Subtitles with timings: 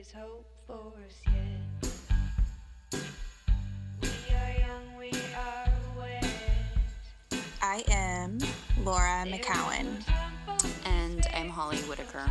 [0.00, 3.02] is hope for us yet.
[4.02, 6.24] We are young, we are wet.
[7.60, 8.38] I am
[8.82, 10.02] Laura McKowen,
[10.86, 12.24] And I'm Holly Whitaker.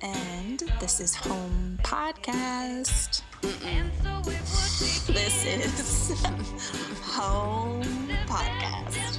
[0.00, 3.22] and this is Home Podcast.
[3.64, 6.20] And so it would be This is
[7.16, 7.82] Home
[8.26, 9.18] Podcast.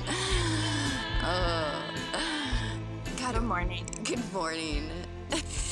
[1.22, 1.82] Oh,
[3.18, 3.86] Good morning.
[4.06, 4.90] good morning.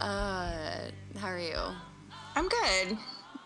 [0.00, 1.56] Uh, how are you?
[2.34, 2.98] I'm good.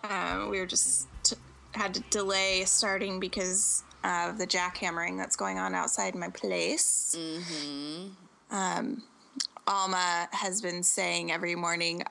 [0.05, 1.37] Um, we were just t-
[1.73, 7.15] had to delay starting because of the jackhammering that's going on outside my place.
[7.17, 8.09] Mm-hmm.
[8.55, 9.03] Um,
[9.67, 12.03] Alma has been saying every morning,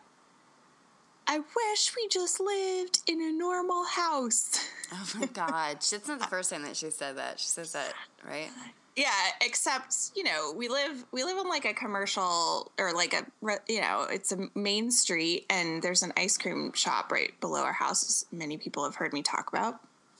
[1.28, 4.68] I wish we just lived in a normal house.
[4.92, 7.40] Oh my God, it's not the first time that she said that.
[7.40, 7.94] She says that,
[8.26, 8.50] right?
[8.99, 13.25] Yeah, except you know we live we live on like a commercial or like a
[13.70, 17.72] you know it's a main street and there's an ice cream shop right below our
[17.72, 18.03] house.
[18.03, 19.80] as Many people have heard me talk about.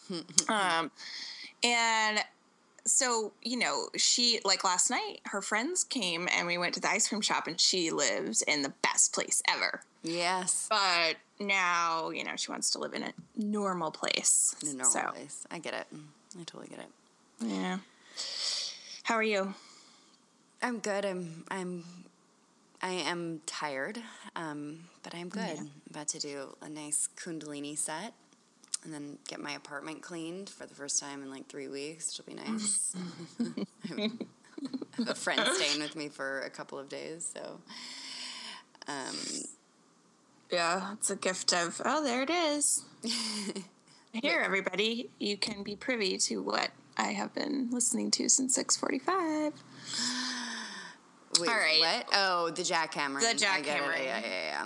[0.50, 0.92] um,
[1.62, 2.22] and
[2.86, 6.90] so you know she like last night her friends came and we went to the
[6.90, 9.82] ice cream shop and she lives in the best place ever.
[10.04, 10.68] Yes.
[10.70, 14.56] But now you know she wants to live in a normal place.
[14.64, 15.46] In a normal so place.
[15.52, 15.88] I get it.
[16.40, 16.90] I totally get it.
[17.46, 17.80] yeah.
[19.10, 19.56] How are you?
[20.62, 21.04] I'm good.
[21.04, 21.44] I'm.
[21.50, 21.84] I'm.
[22.80, 23.98] I am tired,
[24.36, 25.58] um, but I'm good.
[25.90, 28.14] About to do a nice Kundalini set,
[28.84, 32.20] and then get my apartment cleaned for the first time in like three weeks.
[32.20, 32.96] It'll be nice.
[33.98, 34.12] I
[34.98, 37.62] have a friend staying with me for a couple of days, so
[38.88, 39.16] um,
[40.52, 42.86] Yeah, it's a gift of, oh, there it is.
[44.14, 46.70] Here, everybody, you can be privy to what
[47.00, 49.54] I have been listening to since 645.
[51.40, 51.80] Wait, All right.
[51.80, 52.10] What?
[52.14, 53.22] Oh, the jackhammering.
[53.22, 54.04] The I get it.
[54.04, 54.66] Yeah, yeah,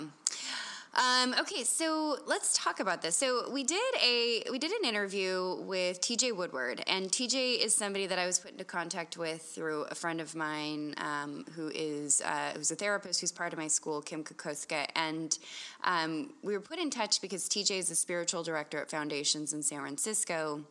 [0.96, 3.16] Um, okay, so let's talk about this.
[3.16, 8.06] So we did a we did an interview with TJ Woodward, and TJ is somebody
[8.06, 12.22] that I was put into contact with through a friend of mine um, who is
[12.24, 15.36] uh, who's a therapist who's part of my school, Kim Kokoska, and
[15.82, 19.64] um, we were put in touch because TJ is a spiritual director at Foundations in
[19.64, 20.64] San Francisco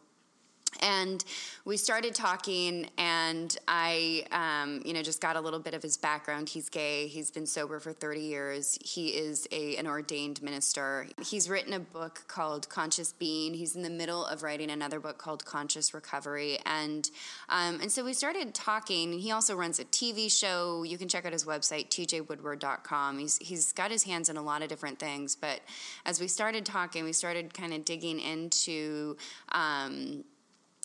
[0.82, 1.24] and
[1.66, 5.98] we started talking and i um, you know just got a little bit of his
[5.98, 6.50] background.
[6.50, 7.08] He's gay.
[7.08, 8.78] He's been sober for 30 years.
[8.84, 11.08] He is a, an ordained minister.
[11.24, 13.54] He's written a book called conscious being.
[13.54, 16.58] He's in the middle of writing another book called conscious recovery.
[16.66, 17.10] And
[17.50, 19.14] um, and so we started talking.
[19.14, 20.84] He also runs a tv show.
[20.84, 24.62] You can check out his website tjwoodward.com he's, he's got his hands in a lot
[24.62, 25.36] of different things.
[25.36, 25.62] But
[26.06, 29.18] as we started talking we started kind of digging into
[29.52, 30.24] um,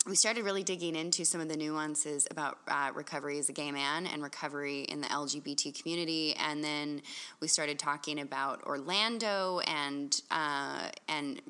[0.08, 3.70] we started really digging into some of the nuances about uh, recovery as a gay
[3.70, 7.02] man and recovery in the LGBT community, and then
[7.40, 11.42] we started talking about Orlando and uh, and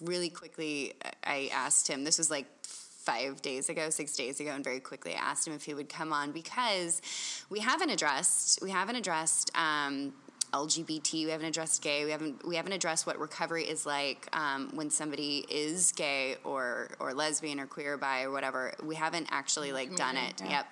[0.00, 0.94] really quickly
[1.24, 2.04] I asked him.
[2.04, 5.52] This was like five days ago, six days ago, and very quickly I asked him
[5.52, 7.02] if he would come on because
[7.50, 9.50] we haven't addressed we haven't addressed.
[9.54, 10.14] Um,
[10.52, 11.24] LGBT.
[11.24, 12.04] We haven't addressed gay.
[12.04, 16.88] We haven't we haven't addressed what recovery is like um, when somebody is gay or
[17.00, 18.72] or lesbian or queer, bi or whatever.
[18.82, 20.40] We haven't actually like done it.
[20.40, 20.50] yeah.
[20.50, 20.66] Yep.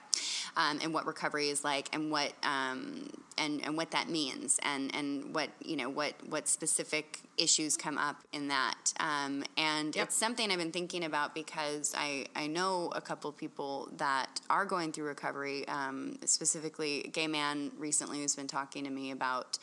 [0.56, 4.94] Um, and what recovery is like, and what um, and and what that means, and
[4.94, 8.92] and what you know what what specific issues come up in that.
[9.00, 10.06] Um, and Yep.
[10.06, 14.64] it's something I've been thinking about because I I know a couple people that are
[14.64, 15.66] going through recovery.
[15.68, 19.58] Um, specifically, a gay man recently who's been talking to me about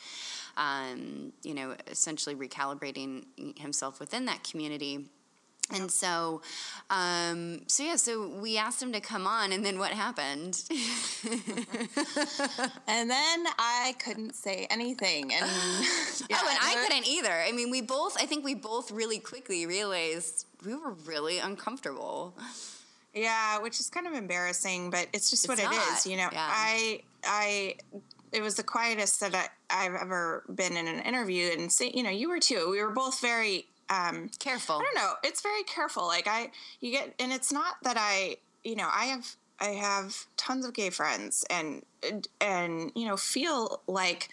[0.56, 3.24] um, you know essentially recalibrating
[3.58, 5.06] himself within that community.
[5.72, 6.42] And so,
[6.90, 10.62] um, so yeah, so we asked him to come on, and then what happened?
[12.86, 15.32] And then I couldn't say anything.
[15.32, 15.32] And
[16.30, 17.32] yeah, oh, and I couldn't either.
[17.32, 22.34] I mean, we both, I think we both really quickly realized we were really uncomfortable.
[23.14, 26.06] Yeah, which is kind of embarrassing, but it's just what It's it not, is.
[26.06, 26.48] You know, yeah.
[26.50, 27.74] I, I,
[28.32, 32.02] it was the quietest that I, I've ever been in an interview, and say, you
[32.02, 32.68] know, you were too.
[32.70, 34.76] We were both very, um, Careful.
[34.76, 35.14] I don't know.
[35.24, 36.06] It's very careful.
[36.06, 36.50] Like I,
[36.80, 40.74] you get, and it's not that I, you know, I have, I have tons of
[40.74, 41.82] gay friends, and
[42.40, 44.28] and you know, feel like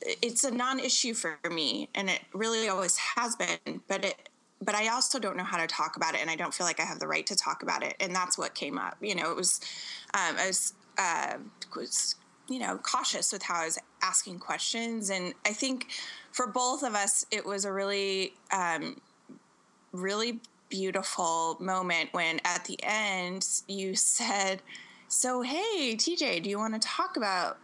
[0.00, 3.80] it's a non-issue for me, and it really always has been.
[3.88, 4.28] But it,
[4.60, 6.80] but I also don't know how to talk about it, and I don't feel like
[6.80, 8.96] I have the right to talk about it, and that's what came up.
[9.00, 9.60] You know, it was,
[10.14, 11.34] um, I was, uh,
[11.76, 12.16] was
[12.48, 15.88] you know cautious with how I was asking questions, and I think
[16.32, 19.00] for both of us, it was a really, um,
[19.92, 24.62] really beautiful moment when at the end you said
[25.08, 27.58] so hey, TJ, do you want to talk about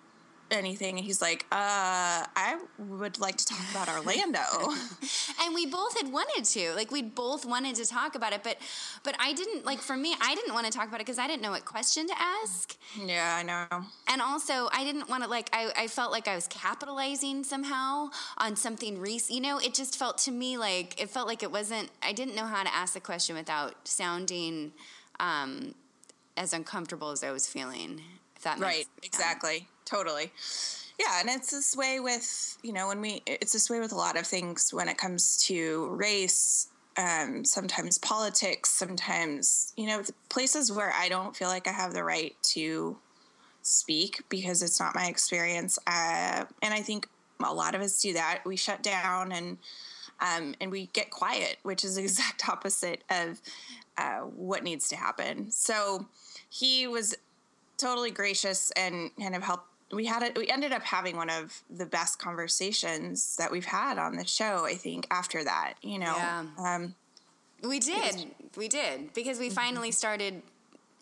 [0.50, 0.96] anything?
[0.96, 4.40] And he's like, uh, I would like to talk about Orlando.
[5.42, 8.56] and we both had wanted to like we both wanted to talk about it but
[9.02, 11.26] but i didn't like for me i didn't want to talk about it because i
[11.26, 13.84] didn't know what question to ask yeah, I know.
[14.08, 18.10] and also i didn't want to like I, I felt like i was capitalizing somehow
[18.38, 21.52] on something recent you know it just felt to me like it felt like it
[21.52, 24.72] wasn't i didn't know how to ask the question without sounding
[25.20, 25.74] um,
[26.36, 28.00] as uncomfortable as i was feeling
[28.36, 29.66] if that Right, exactly.
[29.88, 30.32] Totally.
[30.98, 33.96] Yeah, and it's this way with, you know, when we, it's this way with a
[33.96, 40.72] lot of things when it comes to race, um, sometimes politics, sometimes, you know, places
[40.72, 42.98] where I don't feel like I have the right to
[43.62, 45.78] speak because it's not my experience.
[45.86, 47.08] Uh, and I think
[47.42, 48.42] a lot of us do that.
[48.44, 49.58] We shut down and,
[50.20, 53.40] um, and we get quiet, which is the exact opposite of
[53.96, 55.50] uh, what needs to happen.
[55.52, 56.06] So
[56.50, 57.14] he was
[57.78, 59.64] totally gracious and kind of helped.
[59.90, 60.36] We had it.
[60.36, 64.64] We ended up having one of the best conversations that we've had on the show.
[64.66, 66.44] I think after that, you know, Yeah.
[66.58, 66.94] um,
[67.62, 68.34] We did.
[68.56, 70.42] We did because we finally started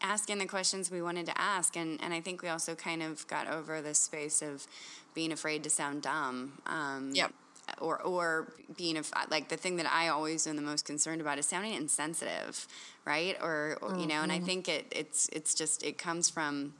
[0.00, 3.26] asking the questions we wanted to ask, and and I think we also kind of
[3.26, 4.66] got over this space of
[5.14, 6.62] being afraid to sound dumb.
[6.66, 7.32] Um, Yep.
[7.80, 11.38] Or or being af- like the thing that I always am the most concerned about
[11.38, 12.68] is sounding insensitive,
[13.04, 13.36] right?
[13.42, 16.74] Or, or you know, and I think it it's it's just it comes from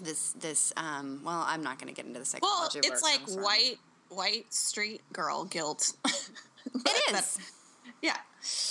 [0.00, 3.02] this this um well i'm not going to get into the well, psychology where it's
[3.02, 3.44] it like comes from.
[3.44, 3.78] white
[4.10, 5.94] white street girl guilt.
[6.74, 7.38] it is.
[8.02, 8.16] Yeah,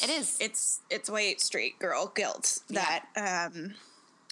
[0.03, 0.37] it is.
[0.39, 3.73] It's it's white street girl guilt that um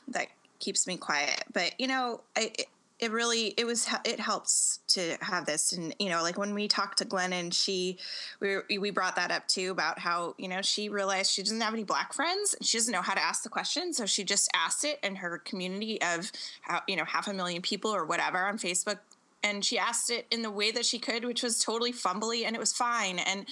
[0.09, 0.27] that
[0.59, 1.43] keeps me quiet.
[1.51, 2.51] But you know I,
[2.99, 6.67] it, really it was it helps to have this and you know like when we
[6.67, 7.97] talked to Glennon she
[8.39, 11.73] we we brought that up too about how you know she realized she doesn't have
[11.73, 14.49] any black friends and she doesn't know how to ask the question so she just
[14.55, 18.45] asked it in her community of how you know half a million people or whatever
[18.45, 18.99] on facebook
[19.43, 22.55] and she asked it in the way that she could which was totally fumbly and
[22.55, 23.45] it was fine and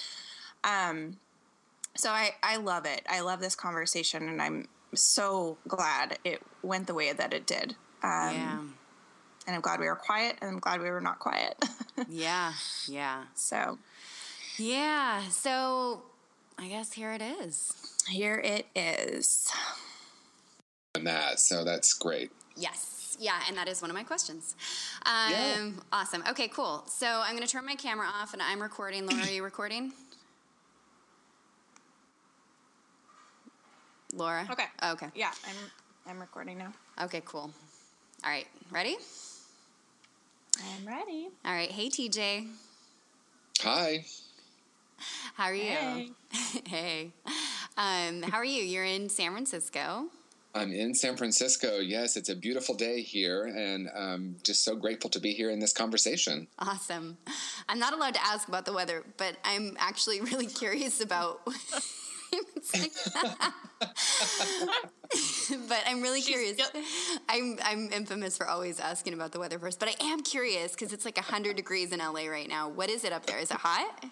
[0.64, 1.18] um
[1.98, 3.04] so I, I love it.
[3.10, 7.76] I love this conversation, and I'm so glad it went the way that it did.
[8.04, 8.60] Um, yeah
[9.48, 11.56] And I'm glad we were quiet, and I'm glad we were not quiet.
[12.10, 12.52] yeah
[12.90, 13.78] yeah so
[14.58, 16.02] yeah so
[16.58, 17.72] i guess here it is
[18.10, 19.52] here it is.
[20.96, 22.32] And that, so that's great.
[22.56, 23.18] Yes.
[23.20, 24.56] Yeah, and that is one of my questions.
[25.06, 25.70] Um, Yeah.
[25.92, 26.24] Awesome.
[26.30, 26.84] Okay, cool.
[26.88, 29.06] So I'm going to turn my camera off and I'm recording.
[29.06, 29.92] Laura, are you recording?
[34.14, 34.48] Laura?
[34.50, 34.66] Okay.
[34.84, 35.08] Okay.
[35.16, 35.56] Yeah, I'm
[36.08, 36.72] I'm recording now.
[37.04, 37.52] Okay, cool.
[38.24, 38.48] All right.
[38.72, 38.96] Ready?
[40.58, 41.30] I'm ready.
[41.44, 41.72] All right.
[41.72, 42.48] Hey, TJ.
[43.62, 44.06] Hi.
[45.36, 45.64] How are you?
[45.64, 46.10] Hey.
[46.66, 47.12] hey.
[47.78, 48.64] Um, how are you?
[48.64, 50.06] You're in San Francisco.
[50.54, 51.80] I'm in San Francisco.
[51.80, 55.60] Yes, it's a beautiful day here, and I'm just so grateful to be here in
[55.60, 56.48] this conversation.
[56.60, 57.18] Awesome.
[57.68, 61.42] I'm not allowed to ask about the weather, but I'm actually really curious about.
[65.50, 66.58] It's like- but I'm really curious.
[66.58, 66.76] yep.
[67.30, 70.94] I'm I'm infamous for always asking about the weather first, but I am curious because
[70.94, 72.70] it's like 100 degrees in LA right now.
[72.70, 73.38] What is it up there?
[73.40, 74.06] Is it hot?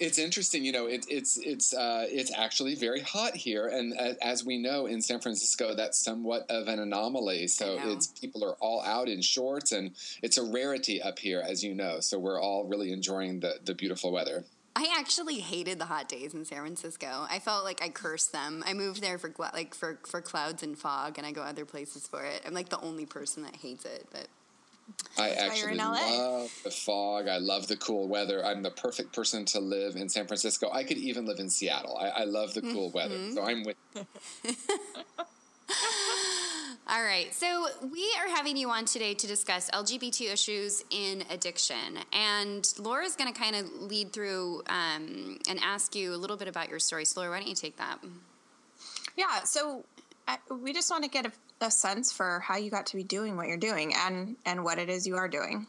[0.00, 0.86] It's interesting, you know.
[0.86, 5.02] It, it's it's uh, it's actually very hot here, and uh, as we know in
[5.02, 7.48] San Francisco, that's somewhat of an anomaly.
[7.48, 9.90] So it's people are all out in shorts, and
[10.22, 11.98] it's a rarity up here, as you know.
[11.98, 14.44] So we're all really enjoying the the beautiful weather.
[14.78, 17.26] I actually hated the hot days in San Francisco.
[17.28, 18.62] I felt like I cursed them.
[18.64, 22.06] I moved there for like for for clouds and fog, and I go other places
[22.06, 22.42] for it.
[22.46, 24.28] I'm like the only person that hates it, but
[25.18, 27.26] I actually love the fog.
[27.26, 28.46] I love the cool weather.
[28.46, 30.70] I'm the perfect person to live in San Francisco.
[30.72, 31.98] I could even live in Seattle.
[31.98, 33.16] I, I love the cool weather.
[33.16, 33.34] Mm-hmm.
[33.34, 33.76] So I'm with.
[36.90, 37.34] All right.
[37.34, 41.98] So we are having you on today to discuss LGBT issues in addiction.
[42.14, 46.48] And Laura's going to kind of lead through um, and ask you a little bit
[46.48, 47.04] about your story.
[47.04, 47.98] So, Laura, why don't you take that?
[49.18, 49.84] Yeah, so
[50.26, 53.04] I, we just want to get a, a sense for how you got to be
[53.04, 55.66] doing what you're doing and and what it is you are doing.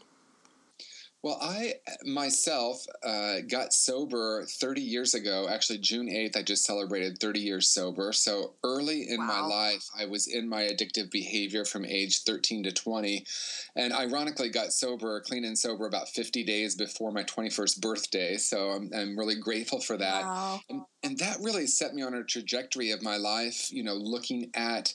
[1.21, 1.73] Well, I
[2.05, 5.47] myself uh, got sober 30 years ago.
[5.49, 8.13] Actually, June 8th, I just celebrated 30 years sober.
[8.13, 12.71] So early in my life, I was in my addictive behavior from age 13 to
[12.71, 13.25] 20.
[13.75, 18.37] And ironically, got sober, clean and sober, about 50 days before my 21st birthday.
[18.37, 20.23] So I'm, I'm really grateful for that.
[20.23, 20.61] Wow.
[20.69, 24.51] And, and that really set me on a trajectory of my life, you know, looking
[24.53, 24.93] at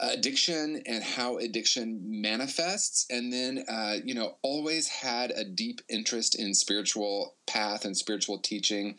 [0.00, 6.38] addiction and how addiction manifests and then uh, you know always had a deep interest
[6.38, 8.94] in spiritual path and spiritual teaching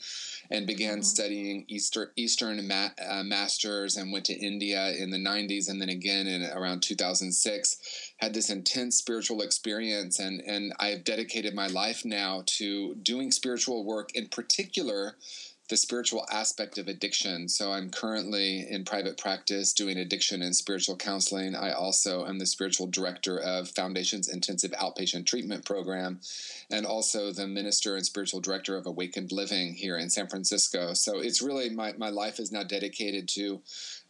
[0.52, 1.02] and began mm-hmm.
[1.04, 5.90] studying Eastern Eastern ma- uh, masters and went to India in the 90s and then
[5.90, 12.04] again in around 2006 had this intense spiritual experience and and I've dedicated my life
[12.04, 15.16] now to doing spiritual work in particular
[15.70, 17.48] the spiritual aspect of addiction.
[17.48, 21.56] So I'm currently in private practice doing addiction and spiritual counseling.
[21.56, 26.22] I also am the spiritual director of Foundation's intensive outpatient treatment program
[26.72, 30.94] and also the minister and spiritual director of Awakened Living here in San Francisco.
[30.94, 33.62] So it's really my, my life is now dedicated to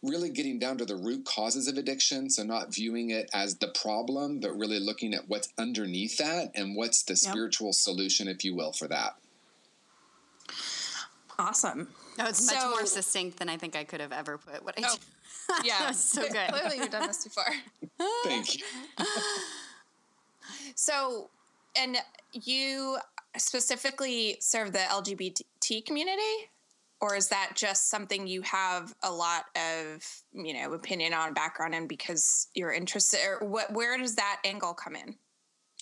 [0.02, 2.30] really getting down to the root causes of addiction.
[2.30, 6.74] So not viewing it as the problem, but really looking at what's underneath that and
[6.74, 7.18] what's the yep.
[7.18, 9.16] spiritual solution, if you will, for that.
[11.40, 11.88] Awesome.
[12.18, 14.78] No, it's so, much more succinct than I think I could have ever put what
[14.78, 15.64] I oh, did.
[15.64, 16.48] Yeah, so good.
[16.50, 17.44] Clearly, you've done this before.
[18.24, 18.64] Thank you.
[20.74, 21.30] so,
[21.74, 21.96] and
[22.32, 22.98] you
[23.36, 26.20] specifically serve the LGBT community,
[27.00, 31.74] or is that just something you have a lot of you know opinion on, background
[31.74, 33.18] in because you're interested?
[33.26, 33.72] Or what?
[33.72, 35.16] Where does that angle come in?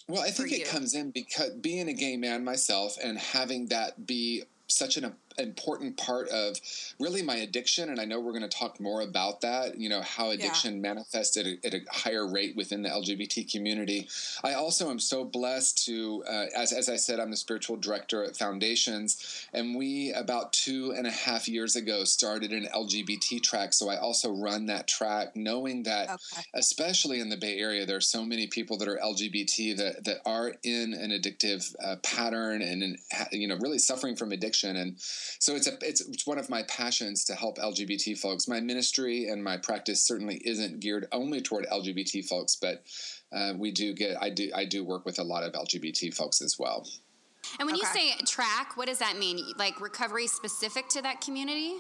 [0.07, 4.07] Well, I think it comes in because being a gay man myself and having that
[4.07, 5.05] be such an
[5.39, 6.59] important part of
[6.99, 10.03] really my addiction and i know we're going to talk more about that you know
[10.03, 10.81] how addiction yeah.
[10.81, 14.09] manifests at a, at a, higher rate within the lgbt community
[14.45, 18.25] i also am so blessed to uh, as, as i said i'm the spiritual director
[18.25, 23.73] at foundations and we about two and a half years ago started an lgbt track
[23.73, 26.43] so i also run that track knowing that okay.
[26.55, 30.19] especially in the bay area there are so many people that are lgbt that, that
[30.27, 32.99] are in an addictive uh, pattern and
[33.33, 34.97] you know really suffering from addiction and
[35.39, 38.49] so it's a it's, it's one of my passions to help LGBT folks.
[38.49, 42.85] My ministry and my practice certainly isn't geared only toward LGBT folks, but
[43.33, 46.41] uh, we do get I do I do work with a lot of LGBT folks
[46.41, 46.87] as well.
[47.59, 48.01] And when okay.
[48.01, 49.41] you say track, what does that mean?
[49.57, 51.77] Like recovery specific to that community?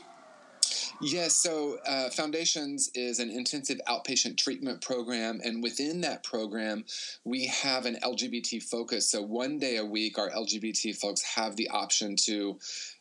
[1.00, 6.84] Yes, so uh, Foundations is an intensive outpatient treatment program, and within that program,
[7.24, 9.10] we have an LGBT focus.
[9.10, 12.58] So one day a week, our LGBT folks have the option to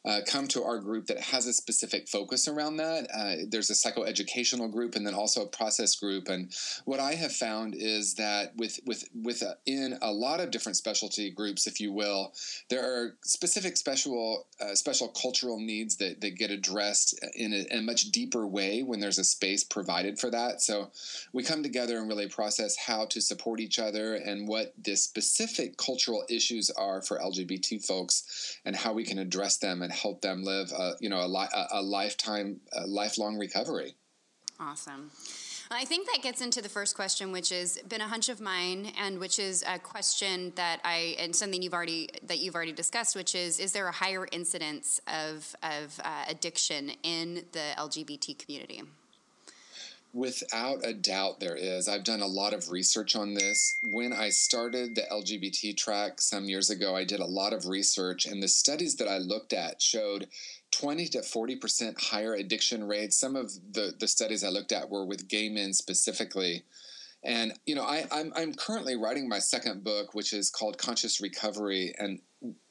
[0.07, 3.09] uh, come to our group that has a specific focus around that.
[3.13, 6.29] Uh, there's a psychoeducational group and then also a process group.
[6.29, 6.53] And
[6.85, 10.77] what I have found is that with with with a, in a lot of different
[10.77, 12.31] specialty groups, if you will,
[12.69, 17.79] there are specific special uh, special cultural needs that, that get addressed in a, in
[17.79, 20.61] a much deeper way when there's a space provided for that.
[20.61, 20.89] So
[21.33, 25.75] we come together and really process how to support each other and what the specific
[25.75, 30.43] cultural issues are for LGBT folks and how we can address them and help them
[30.43, 33.95] live, a, you know, a, li- a, lifetime, a lifelong recovery.
[34.59, 35.11] Awesome.
[35.69, 38.93] I think that gets into the first question, which has been a hunch of mine,
[38.97, 43.15] and which is a question that I and something you've already that you've already discussed,
[43.15, 48.81] which is: is there a higher incidence of of uh, addiction in the LGBT community?
[50.13, 51.87] Without a doubt, there is.
[51.87, 53.77] I've done a lot of research on this.
[53.91, 58.25] When I started the LGBT track some years ago, I did a lot of research,
[58.25, 60.27] and the studies that I looked at showed
[60.71, 63.17] 20 to 40% higher addiction rates.
[63.17, 66.63] Some of the, the studies I looked at were with gay men specifically.
[67.23, 71.19] And, you know, I, I'm, I'm currently writing my second book, which is called Conscious
[71.19, 71.93] Recovery.
[71.97, 72.21] And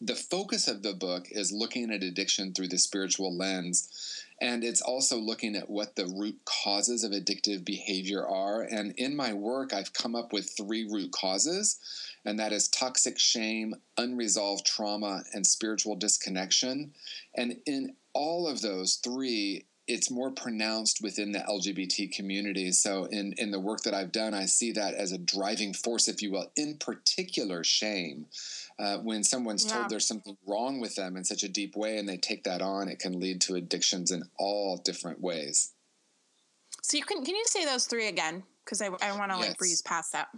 [0.01, 4.83] the focus of the book is looking at addiction through the spiritual lens and it's
[4.83, 8.63] also looking at what the root causes of addictive behavior are.
[8.63, 11.79] And in my work, I've come up with three root causes,
[12.25, 16.93] and that is toxic shame, unresolved trauma, and spiritual disconnection.
[17.35, 22.73] And in all of those three, it's more pronounced within the LGBT community.
[22.73, 26.09] So in in the work that I've done, I see that as a driving force,
[26.09, 28.27] if you will, in particular shame.
[28.79, 29.73] Uh, when someone's yeah.
[29.73, 32.61] told there's something wrong with them in such a deep way and they take that
[32.61, 35.73] on, it can lead to addictions in all different ways.
[36.83, 38.43] So you can can you say those three again?
[38.65, 39.49] Because I, I want to yes.
[39.49, 40.29] like breeze past that.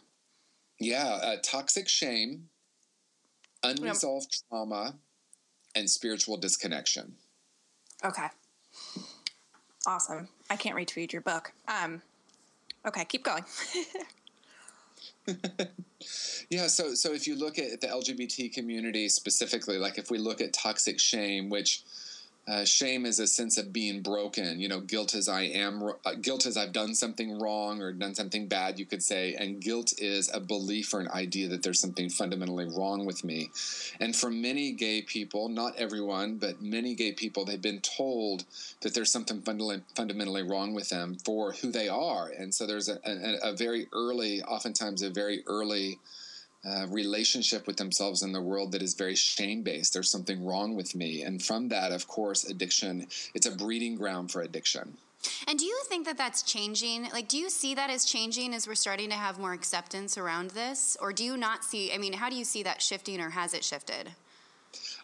[0.78, 2.49] Yeah, uh, toxic shame,
[3.64, 4.49] unresolved yep.
[4.49, 4.95] trauma,
[5.75, 7.14] and spiritual disconnection.
[8.04, 8.26] Okay.
[9.87, 10.28] Awesome.
[10.50, 11.52] I can't retweet your book.
[11.66, 12.02] Um,
[12.87, 13.45] okay, keep going.
[16.50, 20.40] yeah, so so if you look at the LGBT community specifically, like if we look
[20.40, 21.82] at toxic shame, which
[22.49, 24.59] Uh, shame is a sense of being broken.
[24.59, 28.14] You know, guilt is I am uh, guilt is I've done something wrong or done
[28.14, 28.78] something bad.
[28.78, 32.64] You could say, and guilt is a belief or an idea that there's something fundamentally
[32.64, 33.50] wrong with me.
[34.00, 38.45] And for many gay people, not everyone, but many gay people, they've been told
[38.81, 42.28] that there's something fundamentally fundamentally wrong with them for who they are.
[42.28, 45.99] And so there's a, a, a very early, oftentimes a very early
[46.65, 49.95] uh, relationship with themselves in the world that is very shame based.
[49.95, 51.23] There's something wrong with me.
[51.23, 54.99] And from that, of course, addiction, it's a breeding ground for addiction.
[55.47, 57.11] And do you think that that's changing?
[57.11, 60.50] Like, do you see that as changing as we're starting to have more acceptance around
[60.50, 60.97] this?
[61.00, 63.55] Or do you not see, I mean, how do you see that shifting or has
[63.55, 64.11] it shifted?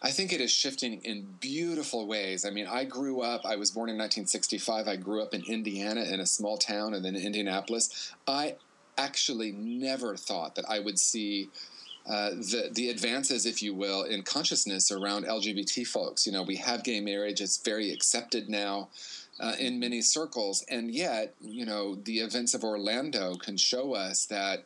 [0.02, 2.44] I think it is shifting in beautiful ways.
[2.44, 4.86] I mean, I grew up, I was born in 1965.
[4.86, 8.12] I grew up in Indiana in a small town and then Indianapolis.
[8.28, 8.56] I
[8.96, 11.48] actually never thought that I would see
[12.06, 16.26] uh, the the advances, if you will, in consciousness around LGBT folks.
[16.26, 18.88] You know, we have gay marriage; it's very accepted now.
[19.40, 24.26] Uh, in many circles, and yet, you know, the events of Orlando can show us
[24.26, 24.62] that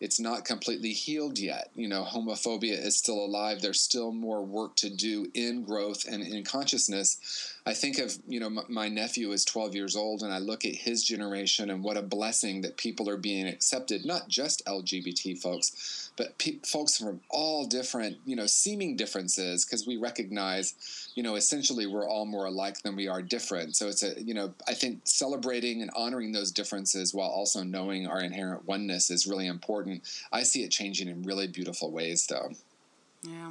[0.00, 1.70] it's not completely healed yet.
[1.74, 3.60] You know, homophobia is still alive.
[3.60, 7.59] There's still more work to do in growth and in consciousness.
[7.66, 10.64] I think of, you know, m- my nephew is 12 years old, and I look
[10.64, 15.40] at his generation and what a blessing that people are being accepted, not just LGBT
[15.40, 21.22] folks, but pe- folks from all different, you know, seeming differences, because we recognize, you
[21.22, 23.76] know, essentially we're all more alike than we are different.
[23.76, 28.06] So it's a, you know, I think celebrating and honoring those differences while also knowing
[28.06, 30.02] our inherent oneness is really important.
[30.32, 32.52] I see it changing in really beautiful ways, though.
[33.22, 33.50] Yeah.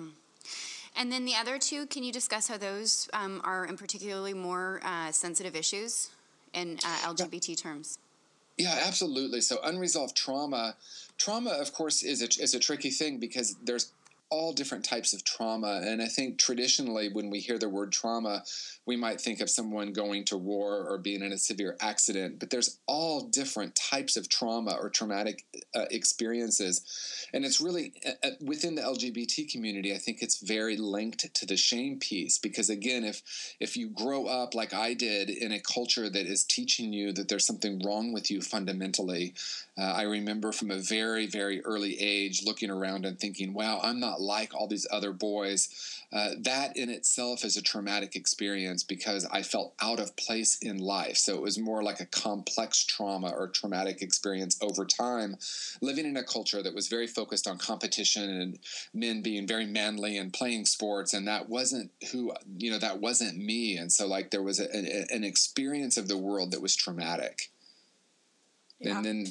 [0.99, 4.81] And then the other two, can you discuss how those um, are in particularly more
[4.83, 6.09] uh, sensitive issues
[6.53, 7.97] in uh, LGBT terms?
[8.57, 9.39] Yeah, absolutely.
[9.39, 10.75] So unresolved trauma,
[11.17, 13.93] trauma, of course, is a, is a tricky thing because there's
[14.31, 15.81] all different types of trauma.
[15.83, 18.43] And I think traditionally, when we hear the word trauma,
[18.85, 22.49] we might think of someone going to war or being in a severe accident, but
[22.49, 25.45] there's all different types of trauma or traumatic
[25.75, 27.27] uh, experiences.
[27.33, 31.45] And it's really uh, uh within the LGBT community, I think it's very linked to
[31.45, 33.23] the shame piece because again, if
[33.59, 37.29] if you grow up like I did in a culture that is teaching you that
[37.29, 39.33] there's something wrong with you fundamentally,
[39.79, 43.99] uh, I remember from a very very early age looking around and thinking, "Wow, I'm
[43.99, 45.69] not like all these other boys.
[46.11, 50.79] Uh, that in itself is a traumatic experience because I felt out of place in
[50.79, 51.17] life.
[51.17, 55.37] So it was more like a complex trauma or traumatic experience over time,
[55.81, 58.59] living in a culture that was very focused on competition and
[58.91, 61.13] men being very manly and playing sports.
[61.13, 63.77] And that wasn't who, you know, that wasn't me.
[63.77, 67.51] And so, like, there was a, a, an experience of the world that was traumatic.
[68.79, 68.95] Yeah.
[68.95, 69.25] And then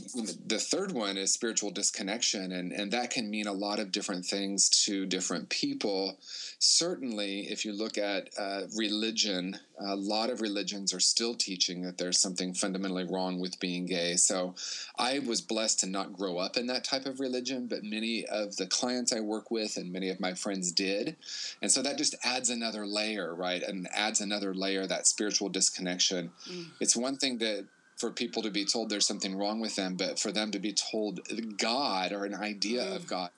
[0.47, 4.27] the third one is spiritual disconnection, and, and that can mean a lot of different
[4.27, 6.19] things to different people.
[6.59, 11.97] Certainly, if you look at uh, religion, a lot of religions are still teaching that
[11.97, 14.17] there's something fundamentally wrong with being gay.
[14.17, 14.55] So
[14.99, 18.57] I was blessed to not grow up in that type of religion, but many of
[18.57, 21.17] the clients I work with and many of my friends did.
[21.63, 23.63] And so that just adds another layer, right?
[23.63, 26.33] And adds another layer, that spiritual disconnection.
[26.51, 26.67] Mm.
[26.81, 27.67] It's one thing that
[27.99, 30.73] for people to be told there's something wrong with them, but for them to be
[30.73, 31.21] told
[31.59, 32.97] God or an idea mm.
[32.97, 33.31] of God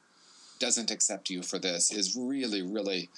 [0.58, 3.08] doesn't accept you for this is really, really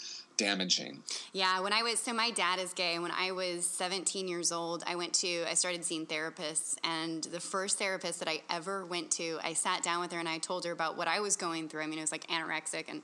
[0.42, 1.02] damaging.
[1.32, 2.98] Yeah, when I was so my dad is gay.
[2.98, 7.40] When I was 17 years old, I went to I started seeing therapists, and the
[7.40, 10.64] first therapist that I ever went to, I sat down with her and I told
[10.64, 11.82] her about what I was going through.
[11.82, 13.02] I mean, it was like anorexic, and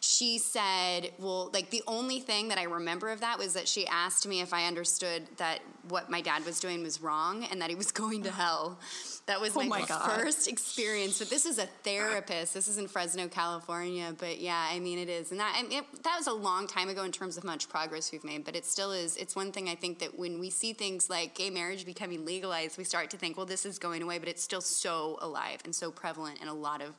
[0.00, 3.86] she said, "Well, like the only thing that I remember of that was that she
[3.86, 7.70] asked me if I understood that what my dad was doing was wrong and that
[7.70, 8.78] he was going to hell."
[9.26, 11.18] That was oh my, my first experience.
[11.18, 12.54] But this is a therapist.
[12.54, 14.14] This is in Fresno, California.
[14.18, 16.66] But yeah, I mean, it is, and that I mean, it, that was a long
[16.66, 18.44] time ago in terms of much progress we've made.
[18.44, 19.16] But it still is.
[19.16, 22.78] It's one thing I think that when we see things like gay marriage becoming legalized,
[22.78, 24.18] we start to think, well, this is going away.
[24.18, 26.94] But it's still so alive and so prevalent in a lot of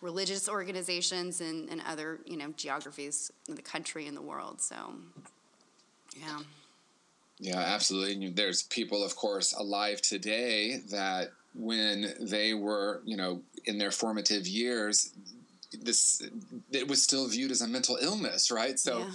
[0.00, 4.60] religious organizations and, and other you know geographies in the country and the world.
[4.60, 4.74] So
[6.20, 6.40] yeah.
[7.38, 8.28] Yeah, absolutely.
[8.30, 14.46] There's people, of course, alive today that when they were, you know, in their formative
[14.46, 15.10] years,
[15.80, 16.22] this
[16.70, 18.78] it was still viewed as a mental illness, right?
[18.78, 19.10] So, yeah.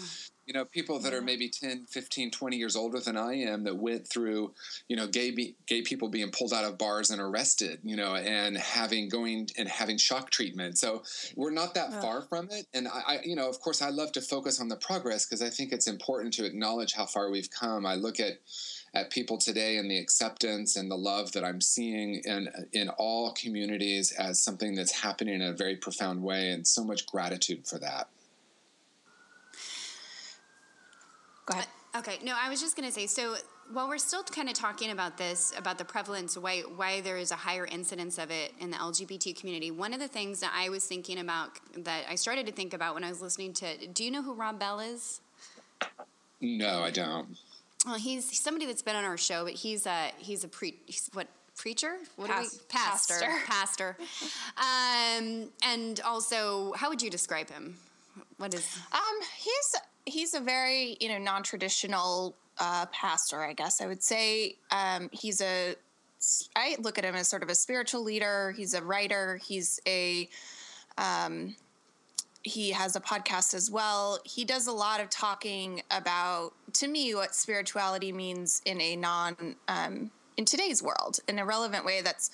[0.46, 1.20] you know, people that yeah.
[1.20, 4.54] are maybe 10, 15, 20 years older than I am that went through,
[4.88, 8.16] you know, gay be, gay people being pulled out of bars and arrested, you know,
[8.16, 10.78] and having going and having shock treatment.
[10.78, 11.04] So,
[11.36, 12.02] we're not that yeah.
[12.02, 12.66] far from it.
[12.74, 15.42] And I, I, you know, of course, I love to focus on the progress because
[15.42, 17.86] I think it's important to acknowledge how far we've come.
[17.86, 18.40] I look at
[18.94, 23.34] at people today and the acceptance and the love that I'm seeing in in all
[23.34, 27.80] communities as something that's happening in a very profound way, and so much gratitude for
[27.80, 28.10] that.
[31.46, 31.68] Go ahead.
[31.94, 33.36] Uh, okay, no, I was just going to say so
[33.72, 37.32] while we're still kind of talking about this, about the prevalence, why, why there is
[37.32, 40.70] a higher incidence of it in the LGBT community, one of the things that I
[40.70, 44.04] was thinking about, that I started to think about when I was listening to, do
[44.04, 45.22] you know who Rob Bell is?
[46.40, 47.38] No, I don't.
[47.86, 51.10] Well, he's somebody that's been on our show, but he's a he's a pre he's
[51.14, 51.98] what preacher?
[52.16, 53.98] What Pas- we pastor pastor,
[54.58, 57.78] um, and also how would you describe him?
[58.38, 59.02] What is Um,
[59.38, 64.56] he's he's a very you know non traditional uh, pastor, I guess I would say.
[64.72, 65.76] Um, he's a
[66.56, 68.54] I look at him as sort of a spiritual leader.
[68.58, 69.40] He's a writer.
[69.46, 70.28] He's a
[70.98, 71.56] um,
[72.48, 74.20] he has a podcast as well.
[74.24, 79.56] He does a lot of talking about, to me, what spirituality means in a non
[79.68, 82.02] um, in today's world in a relevant way.
[82.02, 82.32] That's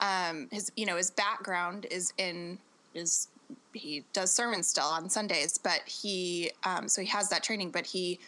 [0.00, 2.58] um, his, you know, his background is in
[2.94, 3.28] is
[3.72, 7.86] he does sermons still on Sundays, but he um, so he has that training, but
[7.86, 8.18] he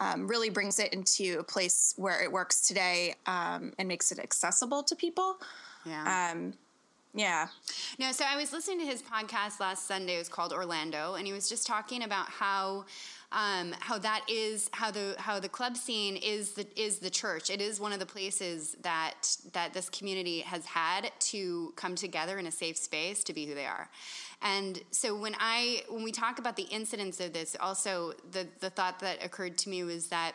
[0.00, 4.18] um, really brings it into a place where it works today um, and makes it
[4.18, 5.36] accessible to people.
[6.42, 6.50] yeah?
[7.14, 7.48] Yeah,
[7.98, 10.14] No, so I was listening to his podcast last Sunday.
[10.14, 12.84] It was called Orlando, and he was just talking about how.
[13.34, 17.48] Um, how that is how the how the club scene is the is the church.
[17.48, 22.38] It is one of the places that that this community has had to come together
[22.38, 23.88] in a safe space to be who they are.
[24.42, 28.68] And so when I when we talk about the incidence of this, also the the
[28.68, 30.32] thought that occurred to me was that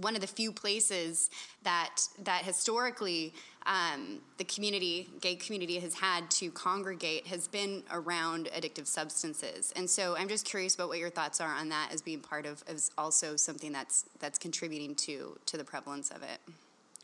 [0.00, 1.30] one of the few places
[1.62, 3.34] that that historically
[3.66, 9.72] um, the community, gay community, has had to congregate has been around addictive substances.
[9.76, 12.46] And so, I'm just curious about what your thoughts are on that as being part
[12.46, 16.40] of as also something that's that's contributing to to the prevalence of it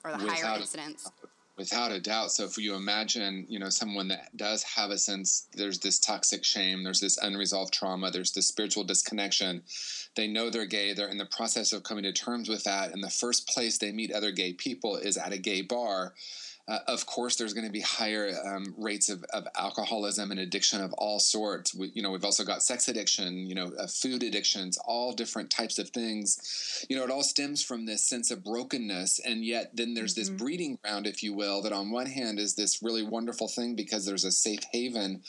[0.04, 1.10] or the higher Without a- incidence.
[1.56, 2.32] Without a doubt.
[2.32, 6.44] So if you imagine, you know, someone that does have a sense there's this toxic
[6.44, 9.62] shame, there's this unresolved trauma, there's this spiritual disconnection.
[10.16, 13.02] They know they're gay, they're in the process of coming to terms with that, and
[13.02, 16.12] the first place they meet other gay people is at a gay bar.
[16.68, 20.82] Uh, of course, there's going to be higher um, rates of, of alcoholism and addiction
[20.82, 21.74] of all sorts.
[21.74, 25.50] We, you know, we've also got sex addiction, you know, uh, food addictions, all different
[25.50, 26.84] types of things.
[26.88, 30.28] You know, it all stems from this sense of brokenness, and yet then there's this
[30.28, 34.04] breeding ground, if you will, that on one hand is this really wonderful thing because
[34.04, 35.22] there's a safe haven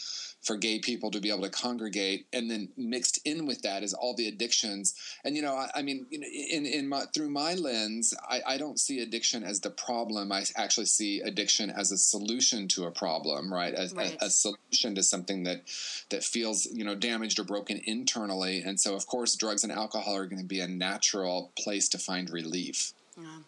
[0.48, 3.94] for gay people to be able to congregate, and then mixed in with that is
[3.94, 4.96] all the addictions.
[5.26, 8.80] And you know, I, I mean, in in my through my lens, I, I don't
[8.80, 10.32] see addiction as the problem.
[10.32, 13.74] I actually see addiction as a solution to a problem, right?
[13.74, 14.18] As Right.
[14.22, 15.64] A, a solution to something that
[16.10, 18.62] that feels you know damaged or broken internally.
[18.62, 21.98] And so, of course, drugs and alcohol are going to be a natural place to
[21.98, 22.94] find relief.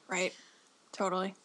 [0.08, 0.34] right.
[0.92, 1.36] Totally.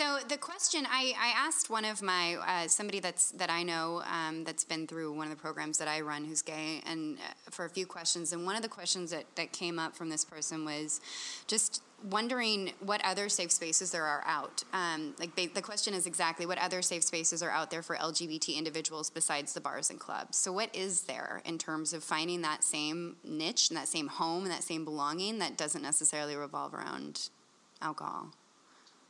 [0.00, 4.02] So the question I, I asked one of my uh, somebody that's that I know
[4.10, 7.50] um, that's been through one of the programs that I run who's gay and uh,
[7.50, 10.24] for a few questions and one of the questions that, that came up from this
[10.24, 11.02] person was
[11.48, 14.64] just wondering what other safe spaces there are out.
[14.72, 18.56] Um, like the question is exactly what other safe spaces are out there for LGBT
[18.56, 20.38] individuals besides the bars and clubs.
[20.38, 24.44] So what is there in terms of finding that same niche and that same home
[24.44, 27.28] and that same belonging that doesn't necessarily revolve around
[27.82, 28.32] alcohol?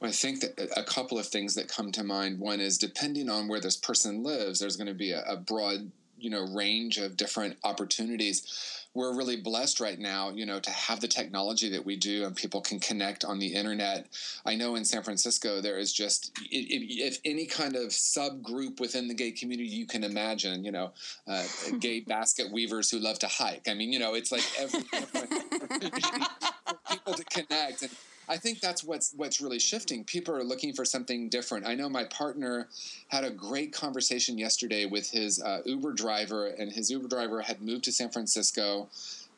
[0.03, 2.39] I think that a couple of things that come to mind.
[2.39, 5.91] One is depending on where this person lives, there's going to be a, a broad,
[6.19, 8.87] you know, range of different opportunities.
[8.95, 12.35] We're really blessed right now, you know, to have the technology that we do, and
[12.35, 14.07] people can connect on the internet.
[14.45, 19.07] I know in San Francisco there is just if, if any kind of subgroup within
[19.07, 20.93] the gay community you can imagine, you know,
[21.29, 21.45] uh,
[21.79, 23.69] gay basket weavers who love to hike.
[23.69, 24.81] I mean, you know, it's like every
[26.91, 27.91] people to connect and
[28.31, 30.05] I think that's what's what's really shifting.
[30.05, 31.67] People are looking for something different.
[31.67, 32.69] I know my partner
[33.09, 37.61] had a great conversation yesterday with his uh, Uber driver, and his Uber driver had
[37.61, 38.89] moved to San Francisco,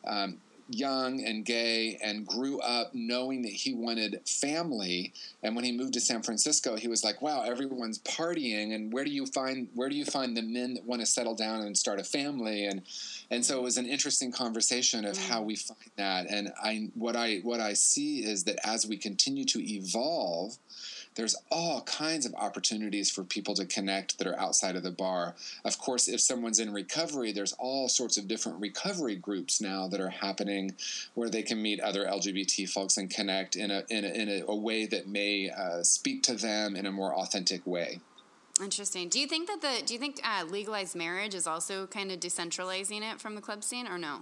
[0.06, 0.36] um,
[0.68, 5.12] young and gay, and grew up knowing that he wanted family.
[5.42, 9.04] And when he moved to San Francisco, he was like, "Wow, everyone's partying, and where
[9.04, 11.76] do you find where do you find the men that want to settle down and
[11.76, 12.82] start a family?" And
[13.30, 15.46] and so it was an interesting conversation of how mm.
[15.46, 16.26] we find that.
[16.28, 20.58] And I what I what I see is that as we continue to evolve,
[21.14, 25.34] there's all kinds of opportunities for people to connect that are outside of the bar.
[25.64, 30.00] Of course, if someone's in recovery, there's all sorts of different recovery groups now that
[30.00, 30.74] are happening
[31.14, 34.42] where they can meet other LGBT folks and connect in a in a, in a,
[34.46, 38.00] a way that may uh, speak to them in a more authentic way.
[38.60, 39.08] Interesting.
[39.08, 42.20] Do you think that the do you think uh, legalized marriage is also kind of
[42.20, 44.20] decentralizing it from the club scene, or no?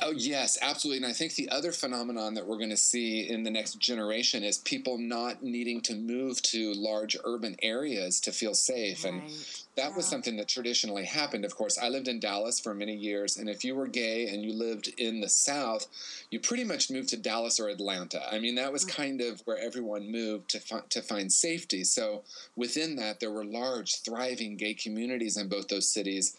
[0.00, 1.04] Oh, yes, absolutely.
[1.04, 4.42] And I think the other phenomenon that we're going to see in the next generation
[4.42, 9.04] is people not needing to move to large urban areas to feel safe.
[9.04, 9.64] And Right.
[9.74, 11.44] that was something that traditionally happened.
[11.44, 13.36] Of course, I lived in Dallas for many years.
[13.36, 15.86] And if you were gay and you lived in the South,
[16.30, 18.22] you pretty much moved to Dallas or Atlanta.
[18.32, 18.90] I mean, that was mm.
[18.90, 21.84] kind of where everyone moved to, fi- to find safety.
[21.84, 22.22] So
[22.54, 26.36] within that, there were large, thriving gay communities in both those cities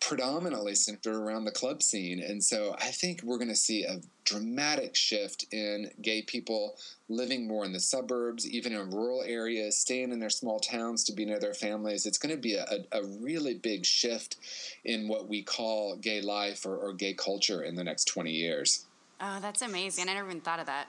[0.00, 2.20] predominantly centered around the club scene.
[2.20, 6.76] And so I think we're going to see a dramatic shift in gay people
[7.08, 11.12] living more in the suburbs, even in rural areas, staying in their small towns to
[11.12, 12.06] be near their families.
[12.06, 14.36] It's going to be a, a, a really big shift
[14.84, 18.86] in what we call gay life or, or gay culture in the next 20 years.
[19.20, 20.08] Oh, that's amazing.
[20.08, 20.88] I never even thought of that.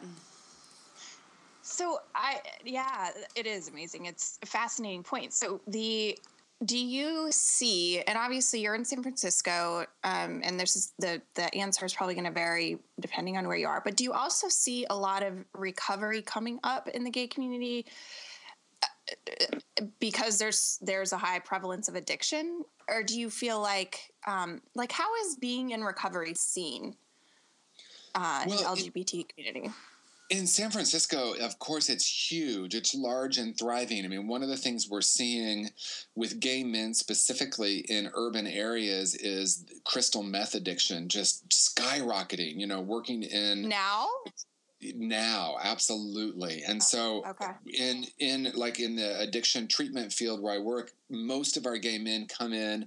[1.62, 4.06] So I yeah, it is amazing.
[4.06, 5.34] It's a fascinating point.
[5.34, 6.18] So the
[6.66, 11.86] do you see and obviously you're in San Francisco um, and this, the the answer
[11.86, 14.86] is probably going to vary depending on where you are but do you also see
[14.90, 17.86] a lot of recovery coming up in the gay community
[18.84, 19.58] uh,
[20.00, 22.64] because there's there's a high prevalence of addiction?
[22.90, 26.96] Or do you feel like um, like how is being in recovery seen
[28.16, 29.72] uh, in the Well, it- LGBT community
[30.30, 32.76] In San Francisco, of course, it's huge.
[32.76, 34.04] It's large and thriving.
[34.04, 35.70] I mean, one of the things we're seeing
[36.16, 42.82] with gay men specifically in urban areas is crystal meth addiction just skyrocketing, you know,
[42.82, 44.08] working in now
[44.96, 47.52] now absolutely and so okay.
[47.74, 51.98] in in like in the addiction treatment field where i work most of our gay
[51.98, 52.86] men come in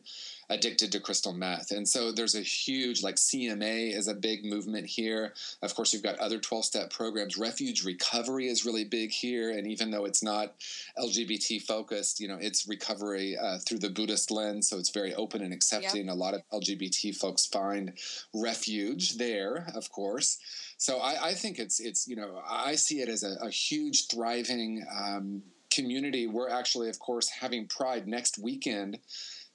[0.50, 1.70] addicted to crystal meth.
[1.70, 5.32] And so there's a huge like cma is a big movement here.
[5.62, 7.38] Of course you've got other 12-step programs.
[7.38, 9.50] Refuge recovery is really big here.
[9.50, 10.54] And even though it's not
[10.98, 14.68] lgbt focused you know it's recovery uh, through the buddhist lens.
[14.68, 16.08] So it's very open and accepting.
[16.08, 17.92] A lot of lgbt folks find
[18.34, 20.38] refuge there of course.
[20.76, 24.08] So I, I think it's it's you know I see it as a, a huge
[24.08, 26.26] thriving um, community.
[26.26, 28.98] We're actually, of course, having Pride next weekend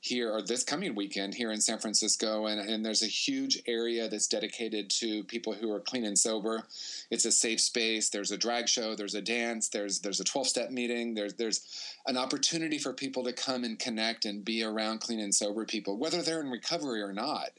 [0.05, 4.07] here or this coming weekend here in San Francisco, and, and there's a huge area
[4.07, 6.63] that's dedicated to people who are clean and sober.
[7.09, 8.09] It's a safe space.
[8.09, 8.95] There's a drag show.
[8.95, 9.67] There's a dance.
[9.69, 11.15] There's there's a 12 step meeting.
[11.15, 15.33] There's there's an opportunity for people to come and connect and be around clean and
[15.33, 17.49] sober people, whether they're in recovery or not.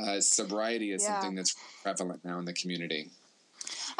[0.00, 1.20] Uh, sobriety is Yeah.
[1.20, 3.10] something that's prevalent now in the community.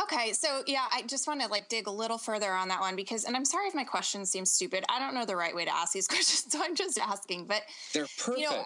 [0.00, 2.96] Okay, so yeah, I just want to like dig a little further on that one
[2.96, 4.84] because, and I'm sorry if my question seems stupid.
[4.88, 7.46] I don't know the right way to ask these questions, so I'm just asking.
[7.46, 8.40] But They're perfect.
[8.40, 8.64] You know,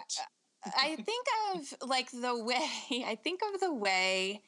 [0.77, 2.67] I think of like the way
[3.05, 4.41] I think of the way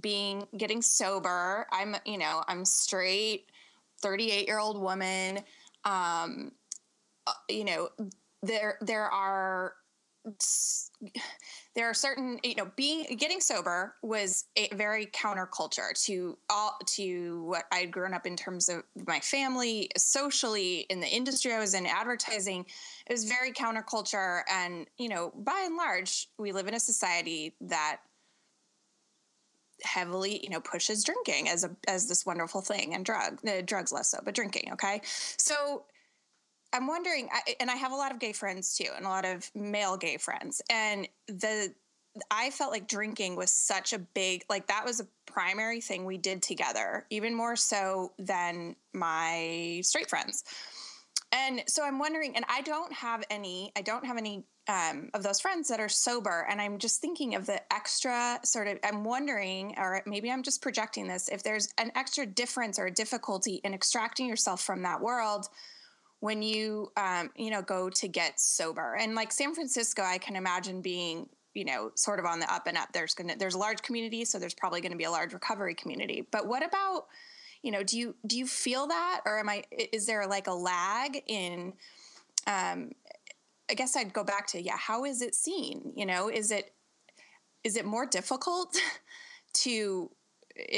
[0.00, 1.66] being getting sober.
[1.72, 3.46] I'm you know I'm straight,
[4.02, 5.38] 38 year old woman.
[5.84, 6.52] Um,
[7.26, 7.88] uh, you know
[8.42, 9.74] there there are
[11.76, 17.42] there are certain you know being getting sober was a very counterculture to all to
[17.44, 21.74] what I'd grown up in terms of my family socially in the industry I was
[21.74, 22.64] in advertising.
[23.06, 27.54] It was very counterculture and you know by and large we live in a society
[27.62, 27.98] that
[29.82, 33.92] heavily you know pushes drinking as a as this wonderful thing and drug uh, drugs
[33.92, 35.00] less so but drinking okay?
[35.04, 35.84] So
[36.74, 37.28] i'm wondering
[37.60, 40.16] and i have a lot of gay friends too and a lot of male gay
[40.16, 41.72] friends and the
[42.30, 46.16] i felt like drinking was such a big like that was a primary thing we
[46.16, 50.44] did together even more so than my straight friends.
[51.32, 55.22] And so i'm wondering and i don't have any i don't have any um, of
[55.22, 59.02] those friends that are sober and i'm just thinking of the extra sort of i'm
[59.02, 63.60] wondering or maybe i'm just projecting this if there's an extra difference or a difficulty
[63.64, 65.48] in extracting yourself from that world
[66.24, 68.94] when you um, you know go to get sober.
[68.94, 72.66] And like san francisco i can imagine being you know sort of on the up
[72.66, 72.88] and up.
[72.94, 76.26] There's gonna there's a large community so there's probably to be a large recovery community.
[76.32, 77.08] But what about
[77.62, 79.20] you know do you do you feel that?
[79.26, 81.74] Or am i is there like a lag in
[82.46, 82.92] um
[83.70, 85.92] i guess i'd go back to yeah how is it seen?
[85.94, 86.72] You know is it
[87.64, 88.74] is it more difficult
[89.64, 90.10] to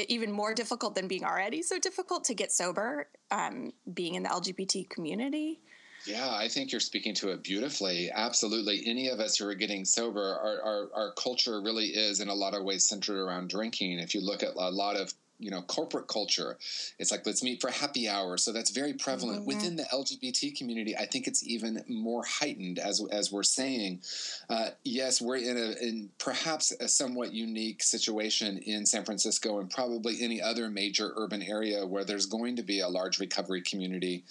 [0.07, 4.29] even more difficult than being already so difficult to get sober um, being in the
[4.29, 5.59] lgbt community
[6.05, 8.09] Yeah, I think you're speaking to it beautifully.
[8.13, 8.83] Absolutely.
[8.85, 12.33] Any of us who are getting sober, our, our, our culture really is in a
[12.33, 13.99] lot of ways centered around drinking.
[13.99, 16.57] If you look at a lot of you know corporate culture
[16.97, 19.45] it's like let's meet for happy hour so that's very prevalent Mhm.
[19.45, 24.01] within the lgbt community i think it's even more heightened as as we're saying
[24.49, 29.69] uh, yes we're in a in perhaps a somewhat unique situation in san francisco and
[29.69, 34.23] probably any other major urban area where there's going to be a large recovery community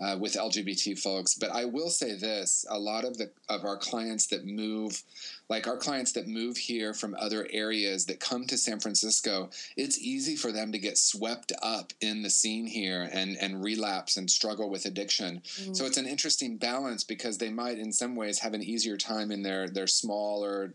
[0.00, 1.34] uh, with LGBT folks.
[1.34, 5.02] But I will say this: a lot of the of our clients that move,
[5.48, 9.98] like our clients that move here from other areas that come to San Francisco, it's
[9.98, 14.30] easy for them to get swept up in the scene here and and relapse and
[14.30, 15.42] struggle with addiction.
[15.72, 19.30] So it's an interesting balance because they might, in some ways, have an easier time
[19.30, 20.74] in their their smaller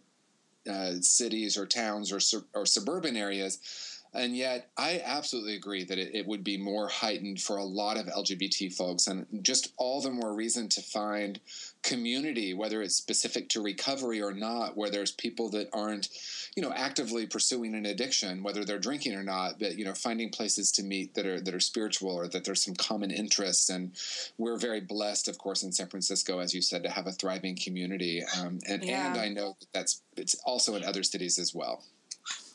[0.69, 2.19] uh, cities or towns or,
[2.53, 4.00] or suburban areas.
[4.13, 7.97] And yet, I absolutely agree that it, it would be more heightened for a lot
[7.97, 11.39] of LGBT folks, and just all the more reason to find
[11.81, 16.09] community, whether it's specific to recovery or not, where there's people that aren't,
[16.57, 20.29] you know, actively pursuing an addiction, whether they're drinking or not, but you know, finding
[20.29, 23.69] places to meet that are that are spiritual or that there's some common interests.
[23.69, 23.93] And
[24.37, 27.55] we're very blessed, of course, in San Francisco, as you said, to have a thriving
[27.55, 28.23] community.
[28.37, 29.07] Um, and Yeah.
[29.07, 31.83] and I know that that's it's also in other cities as well.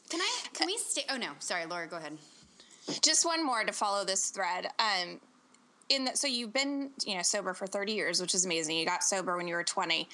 [0.09, 0.39] Can I?
[0.53, 1.03] Can we stay?
[1.11, 1.87] Oh no, sorry, Laura.
[1.87, 2.17] Go ahead.
[3.03, 4.69] Just one more to follow this thread.
[4.79, 5.21] Um,
[5.89, 8.77] in the, so you've been you know sober for 30 years, which is amazing.
[8.77, 10.09] You got sober when you were 20.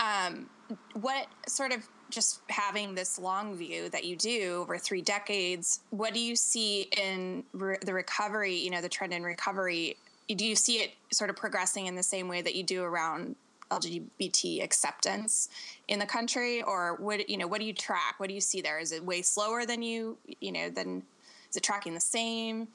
[0.00, 0.48] Um,
[0.94, 5.80] what sort of just having this long view that you do over three decades?
[5.90, 8.54] What do you see in re- the recovery?
[8.56, 9.96] You know, the trend in recovery.
[10.28, 13.36] Do you see it sort of progressing in the same way that you do around
[13.80, 15.48] LGBT acceptance
[15.88, 17.46] in the country, or what you know?
[17.46, 18.14] What do you track?
[18.18, 18.78] What do you see there?
[18.78, 21.02] Is it way slower than you you know than
[21.50, 22.68] is it tracking the same?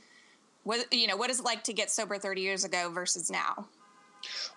[0.63, 1.15] What you know?
[1.15, 3.67] What is it like to get sober 30 years ago versus now?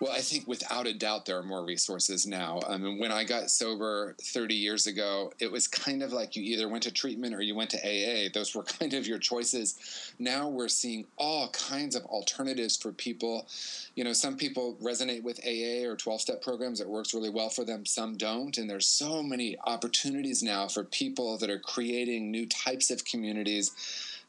[0.00, 2.60] Well, I think without a doubt there are more resources now.
[2.66, 6.36] Um, I mean, when I got sober 30 years ago, it was kind of like
[6.36, 8.28] you either went to treatment or you went to AA.
[8.32, 10.12] Those were kind of your choices.
[10.18, 13.46] Now we're seeing all kinds of alternatives for people.
[13.94, 16.80] You know, some people resonate with AA or 12 step programs.
[16.80, 18.56] It works really well for them, some don't.
[18.56, 23.72] And there's so many opportunities now for people that are creating new types of communities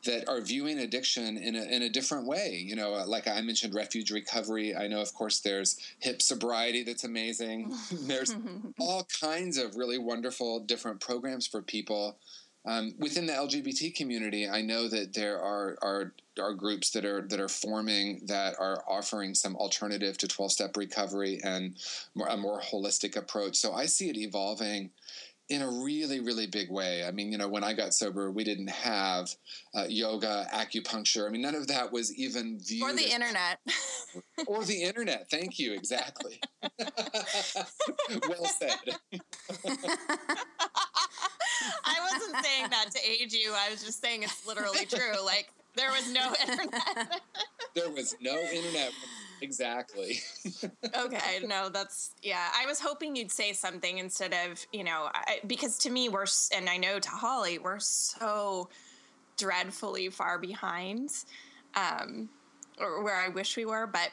[0.05, 2.63] that are viewing addiction in a, in a different way.
[2.65, 4.75] You know, uh, like I mentioned, refuge recovery.
[4.75, 7.73] I know, of course, there's hip sobriety that's amazing.
[8.01, 8.35] there's
[8.79, 12.17] all kinds of really wonderful different programs for people.
[12.63, 17.21] Um, within the LGBT community, I know that there are, are are groups that are
[17.27, 21.75] that are forming that are offering some alternative to twelve step recovery and
[22.13, 23.57] more, a more holistic approach.
[23.57, 24.91] So I see it evolving
[25.51, 27.03] in a really, really big way.
[27.05, 29.29] I mean, you know, when I got sober, we didn't have
[29.75, 31.27] uh, yoga, acupuncture.
[31.27, 33.59] I mean, none of that was even viewed Or the as- internet.
[34.47, 35.29] or the internet.
[35.29, 36.39] Thank you, exactly.
[36.79, 38.77] well said.
[41.85, 43.53] I wasn't saying that to age you.
[43.53, 45.23] I was just saying it's literally true.
[45.25, 47.21] Like there was no internet.
[47.75, 48.91] There was no internet.
[49.41, 50.19] Exactly.
[50.95, 52.49] okay, no, that's yeah.
[52.56, 56.27] I was hoping you'd say something instead of you know I, because to me we're
[56.56, 58.69] and I know to Holly we're so
[59.38, 61.10] dreadfully far behind,
[61.75, 62.30] um,
[62.80, 64.12] or where I wish we were, but.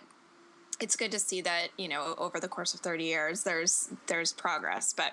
[0.81, 4.33] It's good to see that you know over the course of thirty years, there's there's
[4.33, 4.95] progress.
[4.97, 5.13] But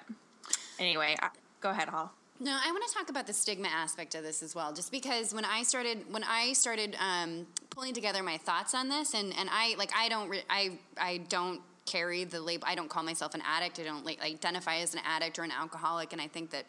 [0.78, 2.12] anyway, I, go ahead, Hall.
[2.40, 5.34] No, I want to talk about the stigma aspect of this as well, just because
[5.34, 9.50] when I started when I started um, pulling together my thoughts on this, and, and
[9.52, 12.68] I like I don't re- I I don't carry the label.
[12.68, 13.80] I don't call myself an addict.
[13.80, 16.66] I don't like identify as an addict or an alcoholic, and I think that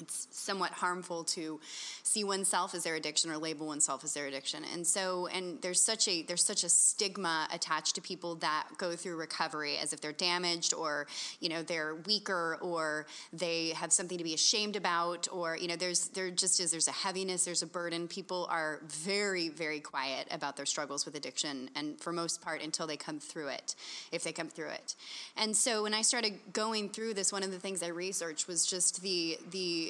[0.00, 1.60] it's somewhat harmful to
[2.02, 4.64] see oneself as their addiction or label oneself as their addiction.
[4.72, 8.96] And so and there's such a there's such a stigma attached to people that go
[8.96, 11.06] through recovery as if they're damaged or
[11.40, 15.76] you know they're weaker or they have something to be ashamed about or you know
[15.76, 18.08] there's there just is there's a heaviness there's a burden.
[18.08, 22.86] People are very very quiet about their struggles with addiction and for most part until
[22.86, 23.74] they come through it
[24.12, 24.94] if they come through it.
[25.36, 28.66] And so when i started going through this one of the things i researched was
[28.66, 29.89] just the the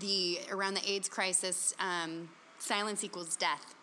[0.00, 3.74] the around the AIDS crisis, um, silence equals death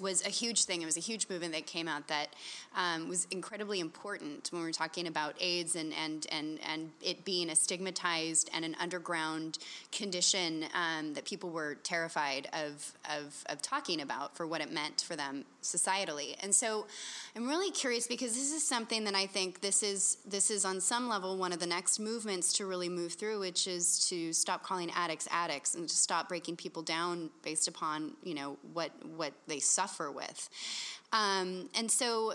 [0.00, 0.82] was a huge thing.
[0.82, 2.34] It was a huge movement that came out that
[2.74, 7.24] um, was incredibly important when we are talking about AIDS and, and, and, and it
[7.24, 9.58] being a stigmatized and an underground
[9.90, 15.02] condition um, that people were terrified of, of, of talking about for what it meant
[15.02, 16.36] for them societally.
[16.42, 16.86] And so
[17.34, 20.80] I'm really curious because this is something that I think this is this is on
[20.80, 24.62] some level one of the next movements to really move through, which is to stop
[24.62, 29.32] calling addicts addicts and to stop breaking people down based upon you know what what
[29.46, 30.48] they suffer with.
[31.12, 32.34] Um, and so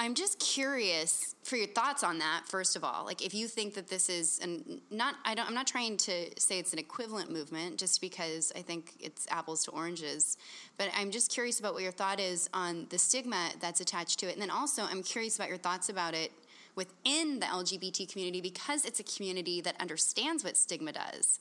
[0.00, 2.44] I'm just curious for your thoughts on that.
[2.46, 5.46] First of all, like if you think that this is and not, I don't.
[5.46, 9.62] I'm not trying to say it's an equivalent movement, just because I think it's apples
[9.64, 10.38] to oranges.
[10.78, 14.26] But I'm just curious about what your thought is on the stigma that's attached to
[14.26, 16.32] it, and then also I'm curious about your thoughts about it
[16.76, 21.40] within the LGBT community because it's a community that understands what stigma does.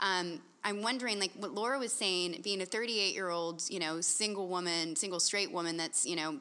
[0.00, 4.00] Um, I'm wondering, like what Laura was saying, being a 38 year old, you know,
[4.00, 6.38] single woman, single straight woman that's, you know,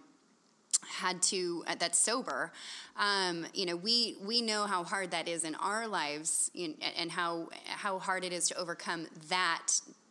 [0.85, 2.51] had to uh, that's sober
[2.97, 7.11] um, you know we we know how hard that is in our lives know, and
[7.11, 9.67] how how hard it is to overcome that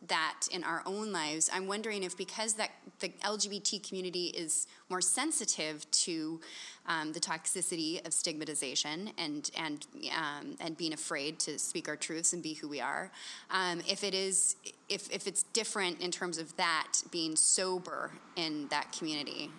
[0.07, 1.49] that in our own lives.
[1.51, 6.39] I'm wondering if because that the lgbt community is more sensitive to
[6.87, 9.85] um, the toxicity of stigmatization and and
[10.15, 13.11] um, and being afraid to speak our truths and be who we are
[13.51, 14.55] um, if it is
[14.89, 19.51] if, if it's different in terms of that being sober in that community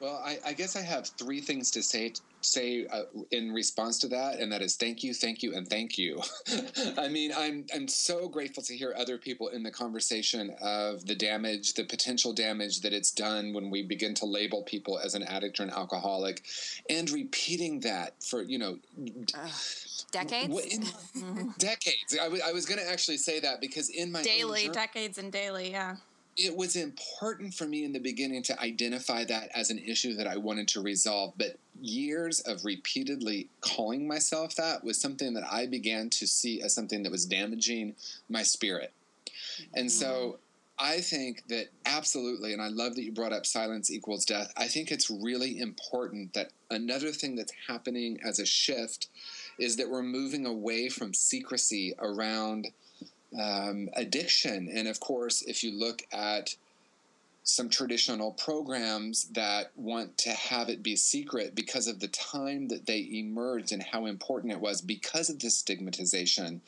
[0.00, 4.08] Well, I, I guess I have three things to say say uh, in response to
[4.08, 6.20] that, and that is thank you, thank you, and thank you.
[6.98, 11.16] I mean, I'm I'm so grateful to hear other people in the conversation of the
[11.16, 15.24] damage, the potential damage that it's done when we begin to label people as an
[15.24, 16.44] addict or an alcoholic,
[16.88, 18.78] and repeating that for you know
[20.12, 22.16] decades what- in- decades.
[22.20, 24.74] I was I was going to actually say that because in my own daily, journey-
[24.74, 25.96] decades and daily, yeah.
[26.38, 30.28] It was important for me in the beginning to identify that as an issue that
[30.28, 31.34] I wanted to resolve.
[31.36, 36.72] But years of repeatedly calling myself that was something that I began to see as
[36.72, 37.96] something that was damaging
[38.28, 38.92] my spirit.
[39.74, 40.36] And so mm.
[40.78, 44.52] I think that absolutely, and I love that you brought up silence equals death.
[44.56, 49.08] I think it's really important that another thing that's happening as a shift
[49.58, 52.68] is that we're moving away from secrecy around
[53.38, 54.70] um, addiction.
[54.72, 56.54] And of course, if you look at
[57.48, 62.84] some traditional programs that want to have it be secret because of the time that
[62.84, 66.60] they emerged and how important it was because of the stigmatization.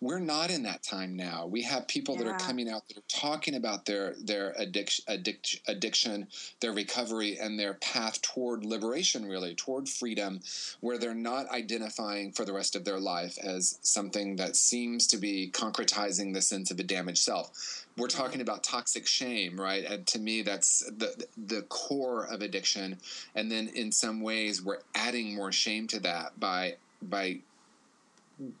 [0.00, 1.46] We're not in that time now.
[1.46, 5.60] We have people that are coming out that are talking about their their addiction, addiction,
[5.66, 6.28] addiction,
[6.60, 10.38] their recovery, and their path toward liberation, really toward freedom,
[10.78, 15.16] where they're not identifying for the rest of their life as something that seems to
[15.16, 19.84] be concretizing the sense of a damaged self we're talking about toxic shame, right?
[19.84, 22.98] And to me, that's the the core of addiction.
[23.34, 27.40] And then in some ways, we're adding more shame to that by by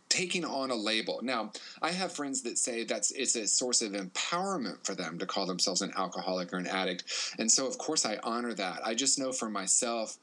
[0.08, 1.20] taking on a label.
[1.22, 5.26] Now, I have friends that say that's it's a source of empowerment for them to
[5.26, 7.04] call themselves an alcoholic or an addict.
[7.38, 8.80] And so of course I honor that.
[8.84, 10.18] I just know for myself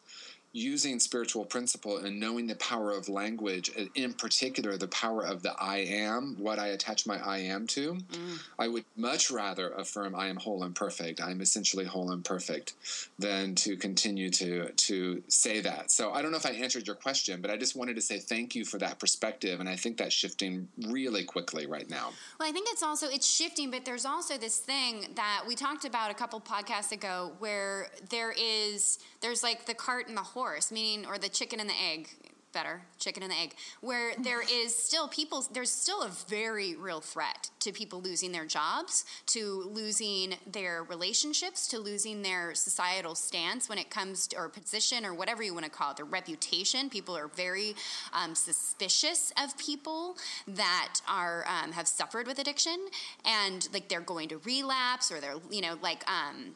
[0.56, 5.52] using spiritual principle and knowing the power of language, in particular the power of the
[5.60, 8.40] I am, what I attach my I am to, mm.
[8.58, 11.20] I would much rather affirm I am whole and perfect.
[11.20, 12.74] I am essentially whole and perfect
[13.20, 15.92] than to continue to to say that.
[15.92, 18.20] So I don't know if I answered your question, but I just wanted to say
[18.20, 22.12] thank you for that perspective, and I think that's shifting really quickly right now.
[22.40, 25.84] Well, I think it's also it's shifting, but there's also this thing that we talked
[25.84, 30.72] about a couple podcasts ago where there is there's like the cart and the horse,
[30.72, 32.10] meaning or the chicken and the egg,
[32.54, 37.02] better chicken and the egg, where there is still people there's still a very real
[37.02, 43.68] threat to people losing their jobs, to losing their relationships, to losing their societal stance
[43.68, 46.88] when it comes to or position or whatever you want to call it, their reputation.
[46.88, 47.76] People are very
[48.14, 50.18] um, suspicious of people
[50.48, 52.78] that are um, have suffered with addiction
[53.26, 56.54] and like they're going to relapse or they're you know like um,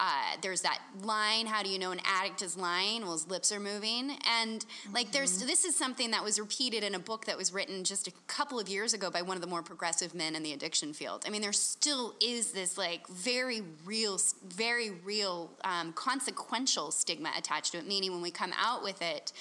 [0.00, 3.02] uh, there's that line how do you know an addict is lying?
[3.02, 4.12] Well his lips are moving.
[4.40, 7.84] And like there's this is something that was repeated in a book that was written
[7.84, 10.52] just a couple of years ago by one of the more progressive men in the
[10.52, 11.24] addiction field.
[11.26, 17.72] I mean there still is this like very real very real um, consequential stigma attached
[17.72, 19.32] to it meaning when we come out with it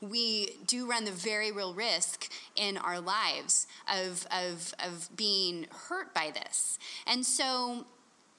[0.00, 6.14] we do run the very real risk in our lives of of of being hurt
[6.14, 6.78] by this.
[7.06, 7.86] And so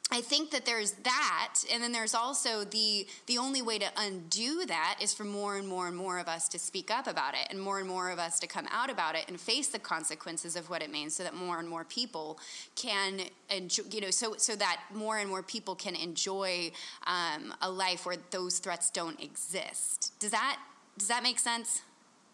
[0.10, 4.66] I think that there's that, and then there's also the the only way to undo
[4.66, 7.48] that is for more and more and more of us to speak up about it,
[7.50, 10.56] and more and more of us to come out about it and face the consequences
[10.56, 12.40] of what it means, so that more and more people
[12.76, 16.72] can enjoy, you know, so so that more and more people can enjoy
[17.06, 20.14] um, a life where those threats don't exist.
[20.20, 20.58] Does that
[20.98, 21.82] does that make sense?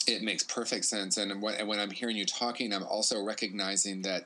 [0.06, 1.18] It makes perfect sense.
[1.18, 4.26] And when, and when I'm hearing you talking, I'm also recognizing that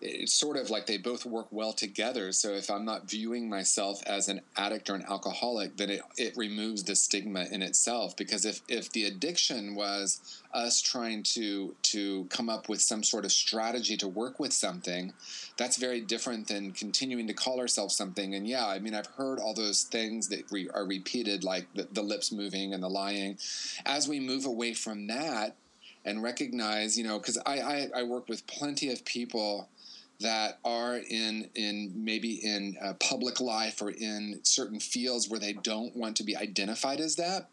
[0.00, 2.30] it's sort of like they both work well together.
[2.32, 6.36] So if I'm not viewing myself as an addict or an alcoholic, then it, it
[6.36, 8.16] removes the stigma in itself.
[8.16, 13.24] Because if, if the addiction was us trying to to come up with some sort
[13.24, 15.12] of strategy to work with something,
[15.56, 18.34] that's very different than continuing to call ourselves something.
[18.34, 21.88] And yeah, I mean, I've heard all those things that re- are repeated, like the,
[21.92, 23.38] the lips moving and the lying.
[23.84, 25.56] As we move away from that
[26.04, 29.68] and recognize, you know, because I, I, I work with plenty of people
[30.20, 35.52] that are in in maybe in uh, public life or in certain fields where they
[35.52, 37.48] don't want to be identified as that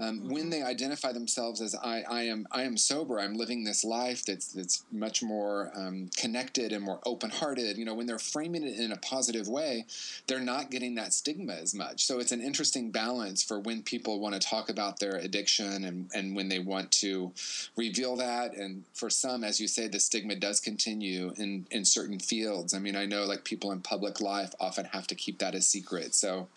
[0.00, 3.20] Um, When they identify themselves as I, I am, I am sober.
[3.20, 7.76] I'm living this life that's that's much more um, connected and more open-hearted.
[7.76, 9.86] You know, when they're framing it in a positive way,
[10.26, 12.04] they're not getting that stigma as much.
[12.04, 16.10] So it's an interesting balance for when people want to talk about their addiction and
[16.14, 17.32] and when they want to
[17.76, 18.56] reveal that.
[18.56, 22.74] And for some, as you say, the stigma does continue in in certain fields.
[22.74, 25.60] I mean, I know like people in public life often have to keep that a
[25.60, 26.14] secret.
[26.14, 26.48] So.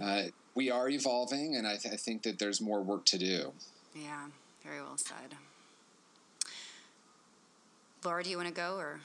[0.00, 0.22] Uh,
[0.54, 3.52] we are evolving, and I, th- I think that there's more work to do.
[3.94, 4.26] Yeah,
[4.62, 5.34] very well said.
[8.04, 9.00] Laura, do you want to go or?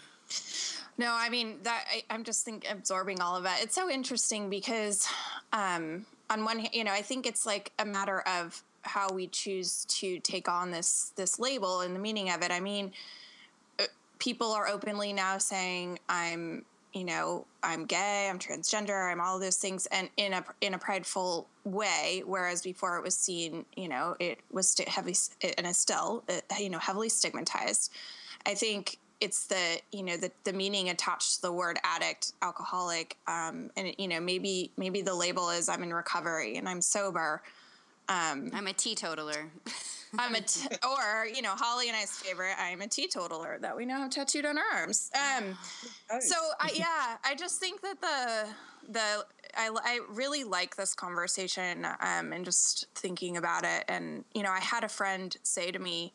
[0.97, 3.64] No, I mean that I, I'm just think absorbing all of that.
[3.64, 5.08] It's so interesting because,
[5.54, 9.28] um, on one hand, you know, I think it's like a matter of how we
[9.28, 12.52] choose to take on this this label and the meaning of it.
[12.52, 12.91] I mean,
[13.80, 13.86] uh,
[14.20, 19.58] people are openly now saying I'm, you know, I'm gay, I'm transgender, I'm all those
[19.58, 22.24] things, and in a in a prideful way.
[22.26, 25.16] Whereas before it was seen, you know, it was st- heavily
[25.58, 27.92] and is still, uh, you know, heavily stigmatized.
[28.46, 33.18] I think it's the you know the, the meaning attached to the word addict alcoholic
[33.28, 37.42] um, and you know maybe maybe the label is i'm in recovery and i'm sober
[38.53, 39.51] I'm a teetotaler.
[40.18, 43.86] i'm a t- or you know holly and i's favorite i'm a teetotaler that we
[43.86, 45.12] now have tattooed on our arms.
[45.14, 45.55] Um,
[46.20, 48.47] so I, yeah i just think that the
[48.91, 53.84] the I, I really like this conversation um, and just thinking about it.
[53.88, 56.14] And you know i had a friend say to me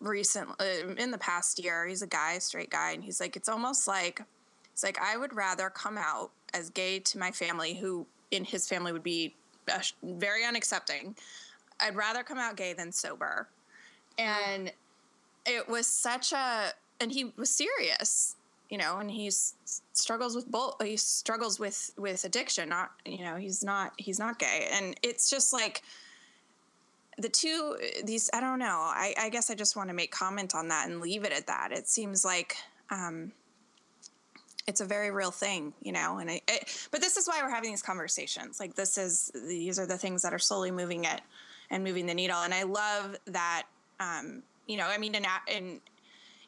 [0.00, 3.48] recently uh, in the past year he's a guy straight guy and he's like it's
[3.48, 4.22] almost like
[4.72, 8.68] it's like i would rather come out as gay to my family who in his
[8.68, 9.34] family would be
[10.02, 11.16] very unaccepting.
[11.80, 13.48] I'd rather come out gay than sober.
[14.18, 14.72] And
[15.46, 18.36] it was such a and he was serious
[18.70, 19.54] you know and he's
[19.92, 24.38] struggles with both he struggles with with addiction not you know he's not he's not
[24.38, 24.68] gay.
[24.72, 25.82] And it's just like
[27.18, 28.80] the two these i don't know.
[28.80, 31.46] I, I guess i just want to make comment on that and leave it at
[31.46, 31.72] that.
[31.72, 32.56] It seems like
[32.90, 33.32] um,
[34.66, 37.50] it's a very real thing you know and I, it, but this is why we're
[37.50, 38.60] having these conversations.
[38.60, 41.20] Like this is these are the things that are slowly moving it
[41.70, 42.38] and moving the needle.
[42.38, 43.64] And i love that
[44.00, 45.80] um, you know i mean in, in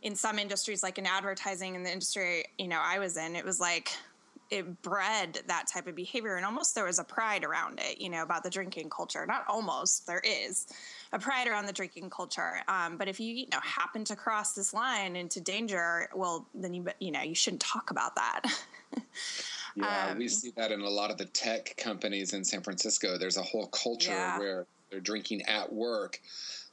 [0.02, 3.44] in some industries like in advertising in the industry you know i was in it
[3.44, 3.90] was like
[4.50, 8.08] it bred that type of behavior and almost there was a pride around it you
[8.08, 10.66] know about the drinking culture not almost there is
[11.12, 14.52] a pride around the drinking culture um, but if you you know happen to cross
[14.52, 18.42] this line into danger well then you you know you shouldn't talk about that
[19.76, 23.18] Yeah, Um, we see that in a lot of the tech companies in San Francisco.
[23.18, 24.38] There's a whole culture Yeah.
[24.38, 26.20] where they're drinking at work.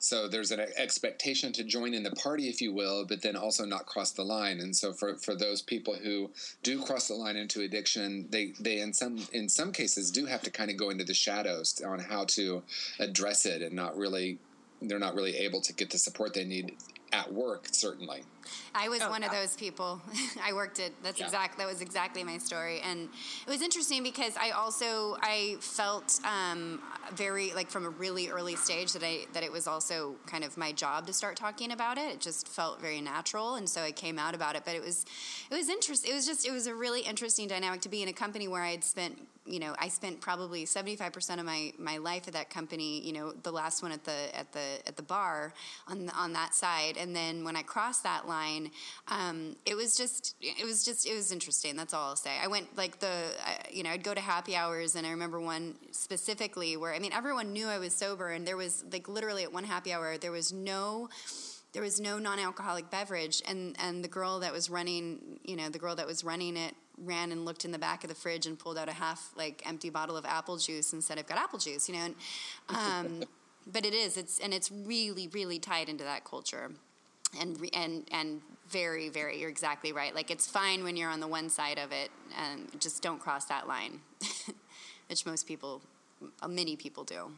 [0.04, 3.64] So there's an expectation to join in the party, if you will, but then also
[3.64, 4.60] not cross the line.
[4.60, 6.30] And so for, for those people who
[6.62, 10.42] do cross the line into addiction, they, they in some in some cases do have
[10.42, 12.64] to kind of go into the shadows on how to
[13.00, 14.40] address it and not really
[14.82, 16.76] they're not really able to get the support they need
[17.14, 18.24] at work, certainly.
[18.76, 20.02] I was Oh, one of those people.
[20.44, 21.26] I worked at that's Yeah.
[21.26, 23.10] exact that was exactly my story, and
[23.46, 26.82] it was interesting because I also I felt um,
[27.14, 30.58] very like from a really early stage that I that it was also kind of
[30.58, 32.14] my job to start talking about it.
[32.14, 34.64] It just felt very natural, and so I came out about it.
[34.66, 35.06] But it was
[35.50, 36.12] it was interesting.
[36.12, 38.62] It was just it was a really interesting dynamic to be in a company where
[38.64, 42.28] I had spent you know I spent probably seventy five percent of my my life
[42.28, 43.02] at that company.
[43.06, 45.54] You know the last one at the at the at the bar
[45.88, 48.33] on the, on that side, and then when I crossed that line,
[49.08, 51.76] um, it was just it was just it was interesting.
[51.76, 52.32] That's all I'll say.
[52.42, 53.12] I went like the
[53.46, 57.00] I- you know I'd go to happy hours, and I remember one specifically where I
[57.00, 60.18] mean everyone knew I was sober, and there was like literally at one happy hour
[60.18, 61.10] there was no
[61.74, 65.80] there was no non-alcoholic beverage and and the girl that was running you know the
[65.80, 68.60] girl that was running it ran and looked in the back of the fridge and
[68.60, 71.58] pulled out a half like empty bottle of apple juice and said i've got apple
[71.58, 72.16] juice you know and,
[72.70, 73.24] um,
[73.72, 76.72] but it is it's and it's really really tied into that culture
[77.40, 81.28] and and and very very you're exactly right like it's fine when you're on the
[81.28, 84.00] one side of it and just don't cross that line
[85.10, 85.82] which most people
[86.42, 87.32] uh, many people do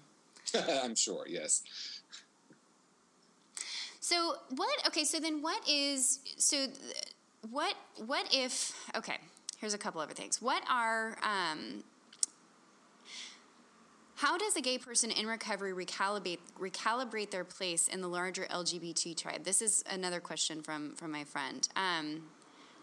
[0.83, 1.63] I'm sure, yes.
[3.99, 4.87] So what?
[4.87, 6.67] Okay, so then what is so?
[7.49, 7.75] What
[8.05, 8.73] what if?
[8.95, 9.17] Okay,
[9.59, 10.41] here's a couple other things.
[10.41, 11.83] What are um,
[14.25, 19.15] how does a gay person in recovery recalibrate recalibrate their place in the larger LGBT
[19.15, 19.43] tribe?
[19.43, 21.69] This is another question from from my friend.
[21.75, 22.23] Um,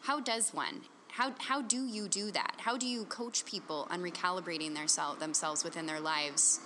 [0.02, 0.82] how does one?
[1.08, 2.54] How, how do you do that?
[2.58, 6.60] How do you coach people on recalibrating their self, themselves within their lives,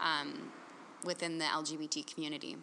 [0.00, 0.50] um,
[1.04, 2.56] within the LGBT community?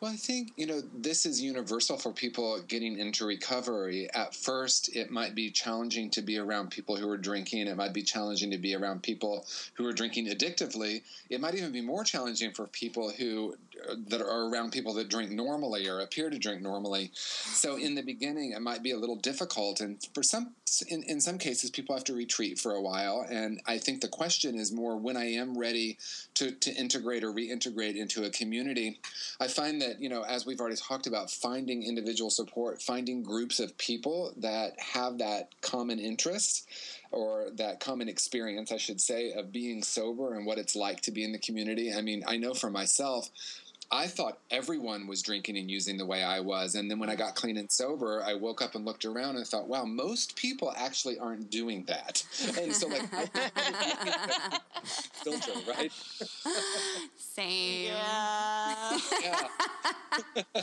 [0.00, 4.08] Well, I think, you know, this is universal for people getting into recovery.
[4.14, 7.66] At first, it might be challenging to be around people who are drinking.
[7.66, 9.44] It might be challenging to be around people
[9.74, 11.02] who are drinking addictively.
[11.28, 13.54] It might even be more challenging for people who
[14.08, 17.10] that are around people that drink normally or appear to drink normally.
[17.14, 20.54] So in the beginning, it might be a little difficult, and for some,
[20.88, 23.26] in, in some cases, people have to retreat for a while.
[23.28, 25.98] And I think the question is more when I am ready
[26.34, 29.00] to to integrate or reintegrate into a community.
[29.40, 33.60] I find that you know, as we've already talked about, finding individual support, finding groups
[33.60, 36.68] of people that have that common interest
[37.10, 41.10] or that common experience, I should say, of being sober and what it's like to
[41.10, 41.92] be in the community.
[41.92, 43.30] I mean, I know for myself,
[43.92, 46.76] I thought everyone was drinking and using the way I was.
[46.76, 49.46] And then when I got clean and sober, I woke up and looked around and
[49.46, 52.24] thought, wow, most people actually aren't doing that.
[52.60, 53.08] And so, like,
[54.84, 55.92] filter, right?
[57.16, 57.86] Same.
[57.86, 58.98] Yeah.
[59.22, 60.62] Yeah.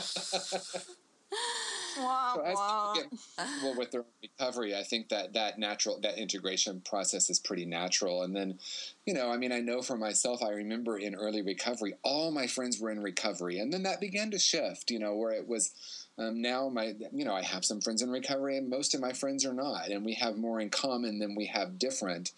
[1.98, 6.18] Wah, So as people get comfortable with their recovery, I think that that natural that
[6.18, 8.22] integration process is pretty natural.
[8.22, 8.58] And then,
[9.06, 12.46] you know, I mean, I know for myself, I remember in early recovery, all my
[12.46, 14.90] friends were in recovery, and then that began to shift.
[14.90, 15.72] You know, where it was.
[16.20, 19.12] Um, now my you know I have some friends in recovery and most of my
[19.12, 22.32] friends are not and we have more in common than we have different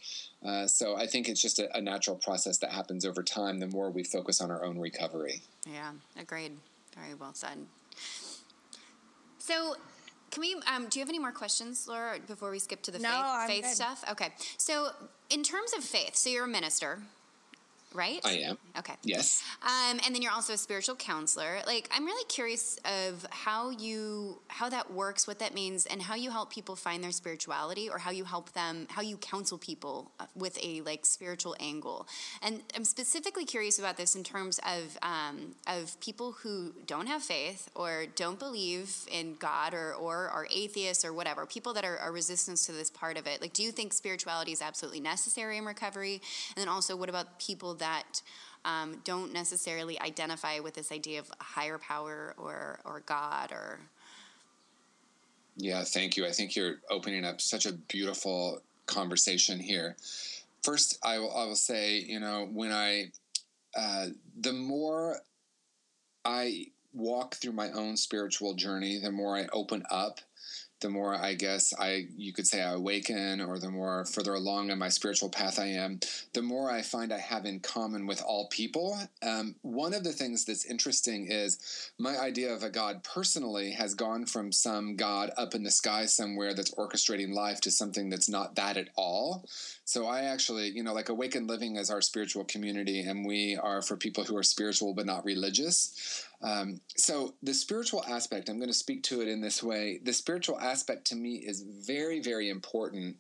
[0.45, 3.69] uh, so I think it's just a, a natural process that happens over time the
[3.69, 6.59] more we focus on our own recovery Yeah, agreed.
[6.95, 7.59] Very well said.
[9.41, 9.75] So,
[10.31, 10.55] can we?
[10.73, 13.65] Um, do you have any more questions, Laura, before we skip to the No, faith,
[13.65, 14.05] faith stuff?
[14.13, 14.29] Okay.
[14.59, 14.91] So,
[15.31, 17.01] in terms of faith, so you're a minister,
[17.95, 18.21] right?
[18.25, 18.95] I am Okay.
[19.03, 21.59] yes Um, and then you're also a spiritual counselor.
[21.67, 26.15] Like, I'm really curious of how you how that works, what that means, and how
[26.15, 30.11] you help people find their spirituality, or how you help them, how you counsel people
[30.21, 32.07] uh, with a like spiritual angle.
[32.43, 37.23] And I'm specifically curious about this in terms of um, of people who don't have
[37.23, 41.47] faith or don't believe in God or or are atheists or whatever.
[41.47, 43.41] People that are, are resistant to this part of it.
[43.41, 46.23] Like, do you think spirituality is absolutely necessary in recovery?
[46.55, 48.23] And then also, what about people that
[48.65, 53.81] um, don't necessarily identify with this idea of higher power or or God or
[55.57, 56.27] Yeah, thank you.
[56.27, 59.97] I think you're opening up such a beautiful conversation here.
[60.63, 63.13] First, I will, I will say, you know, when I,
[63.77, 64.09] uh,
[64.39, 65.19] the more
[66.25, 70.21] I walk through my own spiritual journey, the more I open up,
[70.81, 74.71] the more I guess I, you could say I awaken, or the more further along
[74.71, 76.01] in my spiritual path I am,
[76.33, 78.99] the more I find I have in common with all people.
[79.23, 83.95] Um, one of the things that's interesting is my idea of a God personally has
[83.95, 88.29] gone from some God up in the sky somewhere that's orchestrating life to something that's
[88.29, 89.45] not that at all.
[89.85, 93.83] So I actually, you know, like Awakened Living is our spiritual community, and we are
[93.83, 96.25] for people who are spiritual but not religious.
[96.43, 100.01] Um, so the spiritual aspect, I'm going to speak to it in this way.
[100.03, 103.17] The spiritual aspect to me is very, very important.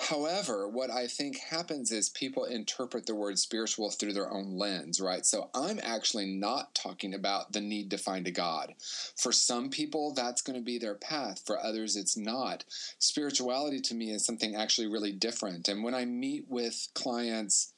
[0.00, 5.00] However, what I think happens is people interpret the word spiritual through their own lens,
[5.00, 5.24] right?
[5.24, 8.74] So I'm actually not talking about the need to find a God.
[9.16, 11.42] For some people, that's going to be their path.
[11.46, 12.64] For others, it's not.
[12.98, 15.68] Spirituality to me is something actually really different.
[15.68, 17.72] And when I meet with clients,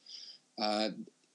[0.59, 0.89] uh,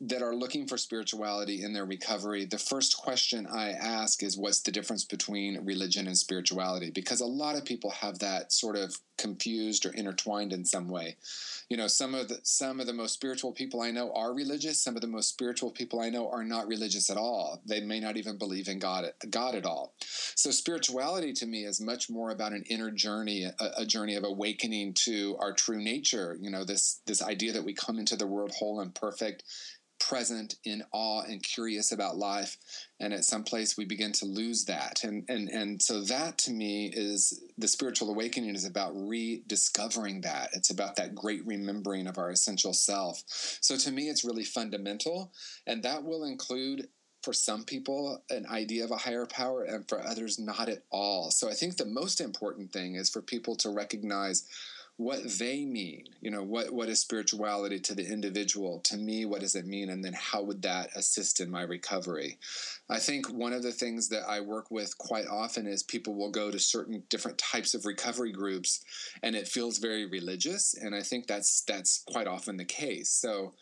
[0.04, 4.60] that are looking for spirituality in their recovery, the first question I ask is what's
[4.60, 6.90] the difference between religion and spirituality?
[6.90, 11.16] Because a lot of people have that sort of confused or intertwined in some way.
[11.68, 14.82] You know, some of the some of the most spiritual people I know are religious,
[14.82, 17.62] some of the most spiritual people I know are not religious at all.
[17.64, 19.94] They may not even believe in God God at all.
[20.34, 24.24] So spirituality to me is much more about an inner journey, a, a journey of
[24.24, 28.26] awakening to our true nature, you know, this this idea that we come into the
[28.26, 29.44] world whole and perfect
[30.12, 32.58] present in awe and curious about life
[33.00, 35.02] and at some place we begin to lose that.
[35.04, 40.50] And and and so that to me is the spiritual awakening is about rediscovering that.
[40.52, 43.22] It's about that great remembering of our essential self.
[43.26, 45.32] So to me it's really fundamental
[45.66, 46.88] and that will include
[47.22, 51.30] for some people an idea of a higher power and for others not at all.
[51.30, 54.44] So i think the most important thing is for people to recognize
[54.96, 58.78] what they mean you know what what is spirituality to the individual?
[58.84, 59.90] To me what does it mean?
[59.90, 62.38] And then how would that assist in my recovery?
[62.88, 66.30] I think one of the things that i work with quite often is people will
[66.30, 68.84] go to certain different types of recovery groups
[69.22, 70.74] and it feels very religious.
[70.74, 73.10] And i think that's that's quite often the case.
[73.10, 73.54] So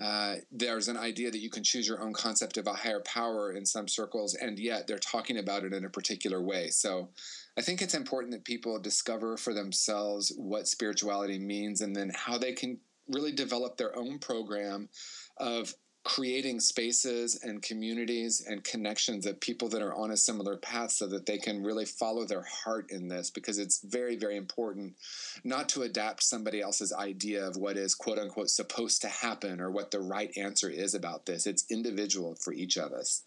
[0.00, 3.52] uh, there's an idea that you can choose your own concept of a higher power
[3.52, 6.68] in some circles, and yet they're talking about it in a particular way.
[6.68, 7.10] So
[7.58, 12.38] I think it's important that people discover for themselves what spirituality means and then how
[12.38, 12.78] they can
[13.08, 14.88] really develop their own program
[15.36, 20.90] of creating spaces and communities and connections of people that are on a similar path
[20.90, 24.94] so that they can really follow their heart in this because it's very very important
[25.44, 29.70] not to adapt somebody else's idea of what is quote unquote supposed to happen or
[29.70, 33.24] what the right answer is about this it's individual for each of us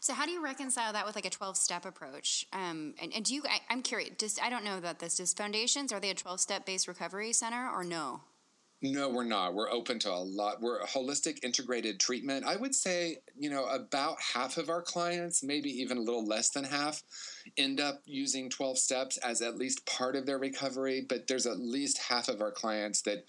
[0.00, 2.46] So how do you reconcile that with like a 12 step approach?
[2.52, 5.16] Um, and, and do you, I, I'm curious, just, I don't know about this.
[5.16, 8.20] Does Foundations, are they a 12 step based recovery center or no?
[8.82, 9.54] No, we're not.
[9.54, 10.60] We're open to a lot.
[10.60, 12.44] We're a holistic integrated treatment.
[12.44, 16.50] I would say, you know, about half of our clients, maybe even a little less
[16.50, 17.02] than half,
[17.56, 21.06] end up using 12 steps as at least part of their recovery.
[21.08, 23.24] But there's at least half of our clients that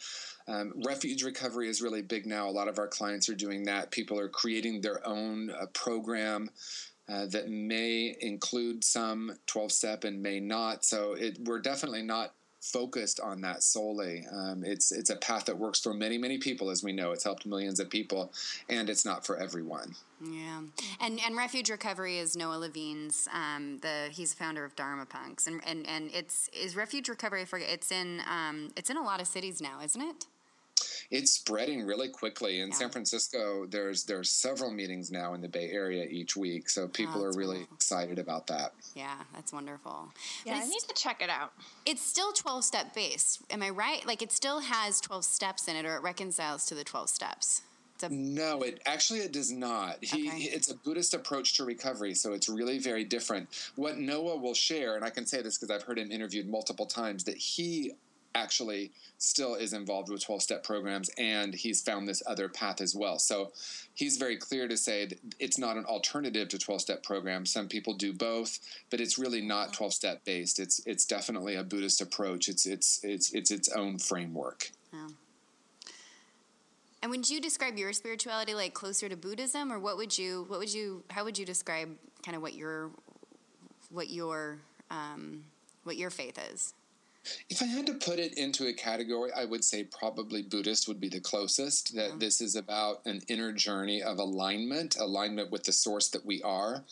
[0.49, 2.49] um, refuge recovery is really big now.
[2.49, 3.91] A lot of our clients are doing that.
[3.91, 6.49] People are creating their own uh, program.
[7.09, 10.83] Uh, that may include some 12 step and may not.
[10.83, 14.25] So it, we're definitely not focused on that solely.
[14.31, 17.11] Um, it's it's a path that works for many many people, as we know.
[17.11, 18.31] It's helped millions of people,
[18.69, 19.95] and it's not for everyone.
[20.21, 20.61] Yeah,
[20.99, 23.27] and and Refuge Recovery is Noah Levine's.
[23.33, 27.45] Um, the he's founder of Dharma Punks, and and and it's is Refuge Recovery.
[27.45, 30.25] For it's in um, it's in a lot of cities now, isn't it?
[31.09, 32.75] It's spreading really quickly in Yeah.
[32.75, 33.65] San Francisco.
[33.65, 37.31] There's there's several meetings now in the Bay Area each week, so ah, people are
[37.31, 37.75] really wonderful.
[37.75, 38.73] excited about that.
[38.95, 40.09] Yeah, that's wonderful.
[40.45, 41.53] Yeah, I it's, need to check it out.
[41.85, 43.41] it's still twelve step based.
[43.49, 44.05] Am I right?
[44.05, 47.61] Like it still has twelve steps in it, or it reconciles to the twelve steps.
[48.03, 50.03] A, No, it actually it does not.
[50.03, 50.37] He, Okay.
[50.43, 53.47] it's a Buddhist approach to recovery, so it's really very different.
[53.75, 56.85] What Noah will share, and I can say this because I've heard him interviewed multiple
[56.85, 57.93] times, that he
[58.35, 62.95] actually still is involved with 12 step programs and he's found this other path as
[62.95, 63.17] well.
[63.19, 63.51] So
[63.93, 67.51] he's very clear to say that it's not an alternative to 12 step programs.
[67.51, 68.59] Some people do both,
[68.89, 70.59] but it's really not 12 step based.
[70.59, 72.47] It's it's definitely a Buddhist approach.
[72.47, 74.71] It's it's it's it's its own framework.
[74.93, 75.07] yeah.
[77.01, 80.59] And would you describe your spirituality like closer to Buddhism, or what would you what
[80.59, 82.89] would you how would you describe kind of what your
[83.89, 84.57] what your
[84.89, 85.43] um,
[85.83, 86.73] what your faith is?
[87.49, 90.99] If I had to put it into a category, I would say probably Buddhist would
[90.99, 91.95] be the closest.
[91.95, 96.41] That this is about an inner journey of alignment, alignment with the source that we
[96.43, 96.83] are.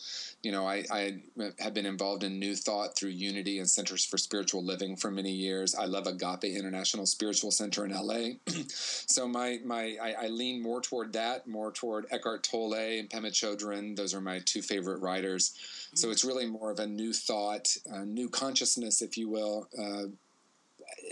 [0.42, 1.18] You know, I, I
[1.58, 5.32] have been involved in New Thought through Unity and Centers for Spiritual Living for many
[5.32, 5.74] years.
[5.74, 8.36] I love Agape International Spiritual Center in LA.
[8.68, 13.30] so my my I, I lean more toward that, more toward Eckhart Tolle and Pema
[13.30, 13.96] Chodron.
[13.96, 15.54] Those are my two favorite writers.
[15.94, 19.68] So it's really more of a new thought, a new consciousness, if you will.
[19.78, 20.08] Uh,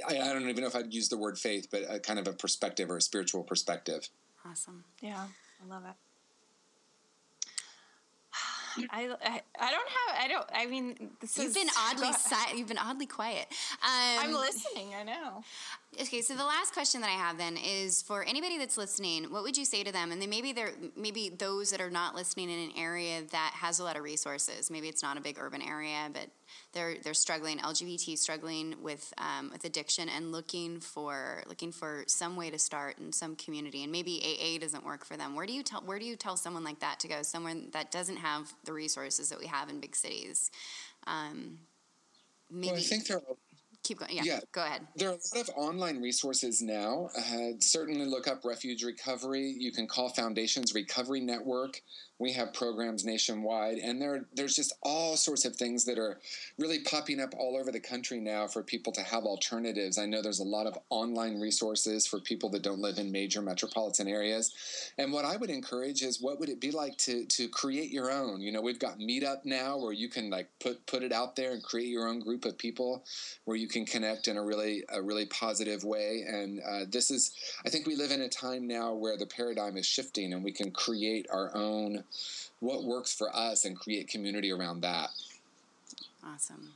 [0.09, 2.29] I, I don't even know if I'd use the word faith, but a kind of
[2.29, 4.09] a perspective or a spiritual perspective.
[4.47, 4.85] Awesome.
[5.01, 5.25] Yeah,
[5.63, 5.95] I love it.
[8.91, 12.59] I, I I don't have I don't I mean this You've is been oddly si-
[12.59, 13.47] you've been oddly quiet.
[13.83, 13.89] Um,
[14.21, 14.95] I'm listening.
[14.99, 15.43] I know.
[16.01, 19.45] Okay, so the last question that I have then is for anybody that's listening, what
[19.45, 20.11] would you say to them?
[20.11, 23.79] And then maybe they're maybe those that are not listening in an area that has
[23.79, 24.71] a lot of resources.
[24.71, 26.29] Maybe it's not a big urban area, but
[26.73, 32.35] they're they're struggling, LGBT struggling with um, with addiction and looking for looking for some
[32.35, 33.85] way to start in some community.
[33.85, 35.37] And maybe AA doesn't work for them.
[35.37, 37.23] Where do you tell where do you tell someone like that to go?
[37.23, 40.51] Someone that doesn't have the resources that we have in big cities.
[41.07, 41.59] Um,
[42.51, 43.37] maybe Well, I think there are
[43.85, 44.13] keep going.
[44.13, 44.41] Yeah, yeah.
[44.53, 44.83] go ahead.
[44.97, 47.11] There are a lot of online resources now.
[47.17, 49.55] Uh, certainly look up Refuge Recovery.
[49.57, 51.81] You can call Foundations Recovery Network.
[52.25, 56.19] We have programs nationwide, and there there's just all sorts of things that are
[56.59, 59.99] really popping up all over the country now for people to have alternatives.
[59.99, 63.43] I know there's a lot of online resources for people that don't live in major
[63.43, 64.55] metropolitan areas.
[64.97, 68.11] And what I would encourage is what would it be like to to create your
[68.11, 68.41] own?
[68.41, 71.53] You know, we've got Meetup now where you can like put put it out there
[71.53, 73.05] and create your own group of people
[73.45, 76.25] where you can connect in a really a really positive way.
[76.27, 77.33] And uh, this is,
[77.67, 80.53] I think, we live in a time now where the paradigm is shifting, and we
[80.53, 82.03] can create our own
[82.61, 85.11] what works for us and create community around that.
[86.25, 86.71] Awesome.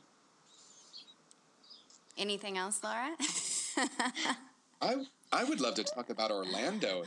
[2.16, 3.16] Anything else, Laura?
[4.82, 4.97] I
[5.30, 7.03] I would love to talk about Orlando.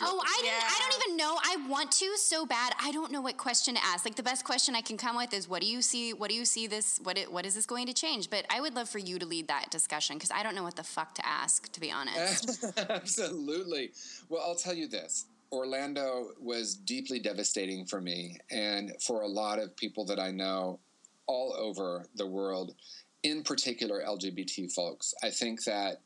[0.00, 0.64] oh, I didn't.
[0.64, 1.36] I don't even know.
[1.44, 2.72] I want to so bad.
[2.82, 4.04] I don't know what question to ask.
[4.04, 6.14] Like the best question I can come with is, "What do you see?
[6.14, 6.98] What do you see this?
[7.02, 9.26] What it, what is this going to change?" But I would love for you to
[9.26, 11.70] lead that discussion because I don't know what the fuck to ask.
[11.72, 12.64] To be honest.
[12.88, 13.92] Absolutely.
[14.30, 15.26] Well, I'll tell you this.
[15.56, 20.78] Orlando was deeply devastating for me and for a lot of people that I know
[21.26, 22.74] all over the world,
[23.22, 25.14] in particular LGBT folks.
[25.22, 26.00] I think that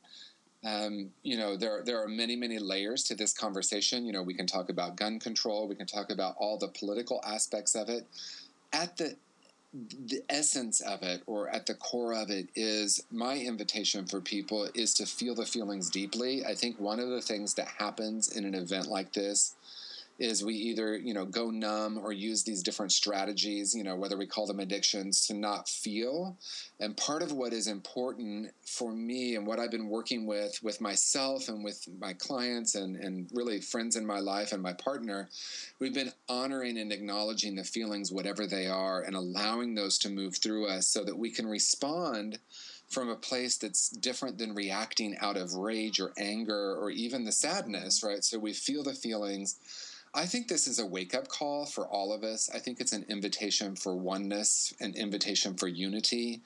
[0.63, 4.05] um, you know there there are many many layers to this conversation.
[4.05, 7.21] You know, we can talk about gun control, we can talk about all the political
[7.25, 8.07] aspects of it.
[8.71, 9.17] At the
[9.73, 14.67] the essence of it or at the core of it is my invitation for people
[14.73, 16.45] is to feel the feelings deeply.
[16.45, 19.55] I think one of the things that happens in an event like this
[20.21, 24.15] is we either you know go numb or use these different strategies you know whether
[24.15, 26.37] we call them addictions to not feel
[26.79, 30.79] and part of what is important for me and what i've been working with with
[30.79, 35.27] myself and with my clients and and really friends in my life and my partner
[35.79, 40.37] we've been honoring and acknowledging the feelings whatever they are and allowing those to move
[40.37, 42.37] through us so that we can respond
[42.91, 47.31] from a place that's different than reacting out of rage or anger or even the
[47.31, 48.21] sadness, right?
[48.21, 49.57] So we feel the feelings.
[50.13, 52.49] I think this is a wake up call for all of us.
[52.53, 56.41] I think it's an invitation for oneness, an invitation for unity.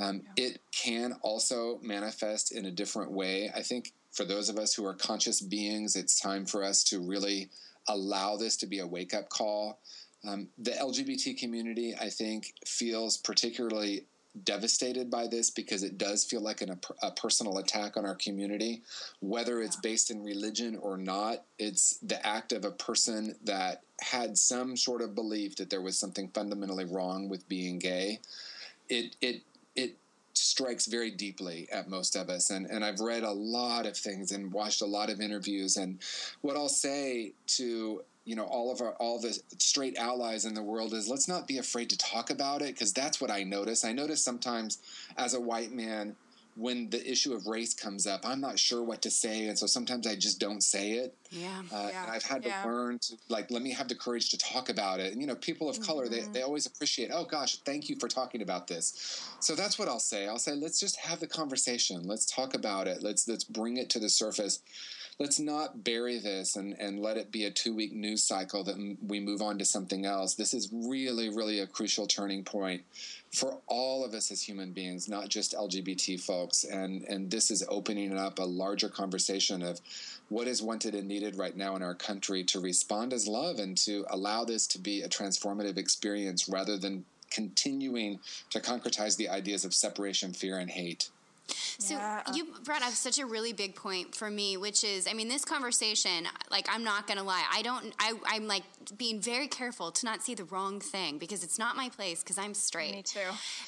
[0.00, 0.46] Um, yeah.
[0.46, 3.50] It can also manifest in a different way.
[3.54, 7.00] I think for those of us who are conscious beings, it's time for us to
[7.00, 7.48] really
[7.88, 9.78] allow this to be a wake up call.
[10.26, 14.06] Um, the LGBT community, I think, feels particularly
[14.44, 18.82] devastated by this because it does feel like an, a, personal attack on our community.
[19.20, 24.36] Whether it's based in religion or not, it's the act of a person that had
[24.36, 28.20] some sort of belief that there was something fundamentally wrong with being gay.
[28.88, 29.42] It it
[29.74, 29.96] it
[30.34, 34.32] strikes very deeply at most of us and and I've read a lot of things
[34.32, 35.98] and watched a lot of interviews and
[36.42, 40.62] what I'll say to you know all of our all the straight allies in the
[40.62, 43.84] world is let's not be afraid to talk about it because that's what I notice.
[43.84, 44.78] I notice sometimes
[45.16, 46.16] as a white man
[46.56, 49.66] when the issue of race comes up, I'm not sure what to say, and so
[49.66, 51.14] sometimes I just don't say it.
[51.30, 52.62] Yeah, uh, yeah and I've had yeah.
[52.62, 55.12] to learn to like let me have the courage to talk about it.
[55.12, 55.84] And you know, people of mm-hmm.
[55.84, 57.10] color they they always appreciate.
[57.12, 59.30] Oh gosh, thank you for talking about this.
[59.40, 60.26] So that's what I'll say.
[60.26, 62.02] I'll say let's just have the conversation.
[62.04, 63.02] Let's talk about it.
[63.02, 64.60] Let's let's bring it to the surface
[65.18, 68.96] let's not bury this and, and let it be a two week news cycle that
[69.06, 70.34] we move on to something else.
[70.34, 72.82] This is really, really a crucial turning point
[73.32, 76.64] for all of us as human beings, not just LGBT folks.
[76.64, 79.80] And, and this is opening up a larger conversation of
[80.28, 83.76] what is wanted and needed right now in our country to respond as love and
[83.78, 89.64] to allow this to be a transformative experience rather than continuing to concretize the ideas
[89.64, 91.10] of separation, fear, and hate.
[91.48, 92.22] So yeah.
[92.32, 95.44] you brought up such a really big point for me, which is, I mean, this
[95.44, 98.62] conversation, like, I'm not gonna lie, I don't, I, I'm like
[98.96, 102.38] being very careful to not see the wrong thing because it's not my place because
[102.38, 102.94] I'm straight.
[102.94, 103.20] Me too.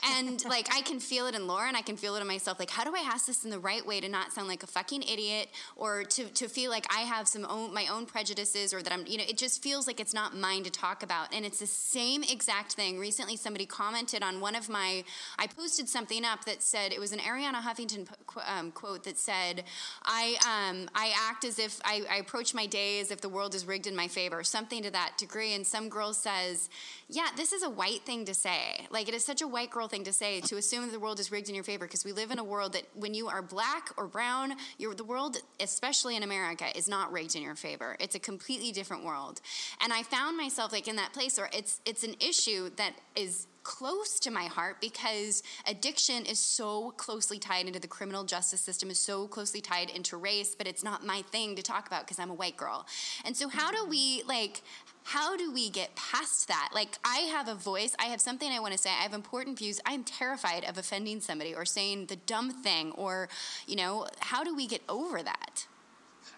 [0.04, 2.58] and like, I can feel it in Laura and I can feel it in myself.
[2.58, 4.66] Like, how do I ask this in the right way to not sound like a
[4.66, 8.82] fucking idiot or to, to feel like I have some own, my own prejudices or
[8.82, 11.34] that I'm, you know, it just feels like it's not mine to talk about.
[11.34, 12.98] And it's the same exact thing.
[12.98, 15.04] Recently, somebody commented on one of my,
[15.38, 18.08] I posted something up that said it was an Arianna Huffington
[18.46, 19.64] um, quote that said,
[20.04, 23.54] "I um, I act as if I, I approach my day as if the world
[23.54, 25.54] is rigged in my favor," something to that degree.
[25.54, 26.70] And some girl says,
[27.08, 28.86] "Yeah, this is a white thing to say.
[28.90, 31.20] Like it is such a white girl thing to say to assume that the world
[31.20, 33.42] is rigged in your favor because we live in a world that when you are
[33.42, 37.96] black or brown, the world, especially in America, is not rigged in your favor.
[38.00, 39.40] It's a completely different world."
[39.80, 43.46] And I found myself like in that place where it's it's an issue that is
[43.68, 48.88] close to my heart because addiction is so closely tied into the criminal justice system
[48.88, 52.18] is so closely tied into race but it's not my thing to talk about because
[52.18, 52.86] i'm a white girl.
[53.26, 54.62] And so how do we like
[55.04, 56.70] how do we get past that?
[56.74, 57.94] Like i have a voice.
[57.98, 58.88] I have something i want to say.
[58.88, 59.82] I have important views.
[59.84, 63.28] I'm terrified of offending somebody or saying the dumb thing or
[63.66, 65.66] you know how do we get over that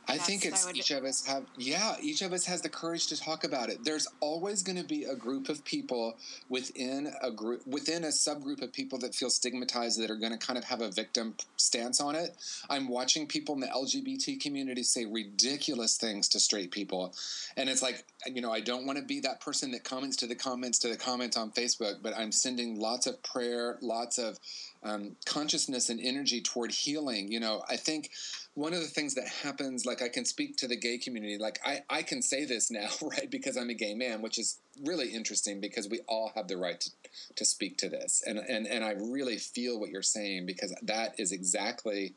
[0.08, 3.06] I think it's I each of us have yeah, each of us has the courage
[3.08, 3.84] to talk about it.
[3.84, 6.16] There's always going to be a group of people
[6.48, 10.38] within a group within a subgroup of people that feel stigmatized that are going to
[10.38, 12.36] kind of have a victim stance on it.
[12.68, 17.14] I'm watching people in the LGBT community say ridiculous things to straight people.
[17.56, 20.26] And it's like, you know, I don't want to be that person that comments to
[20.26, 24.38] the comments to the comments on Facebook, but I'm sending lots of prayer, lots of
[24.82, 27.30] um, consciousness and energy toward healing.
[27.30, 28.10] You know, I think
[28.54, 31.60] one of the things that happens, like I can speak to the gay community, like
[31.64, 35.08] I, I can say this now, right, because I'm a gay man, which is really
[35.08, 36.90] interesting because we all have the right to,
[37.36, 38.22] to speak to this.
[38.26, 42.14] And, and, and I really feel what you're saying because that is exactly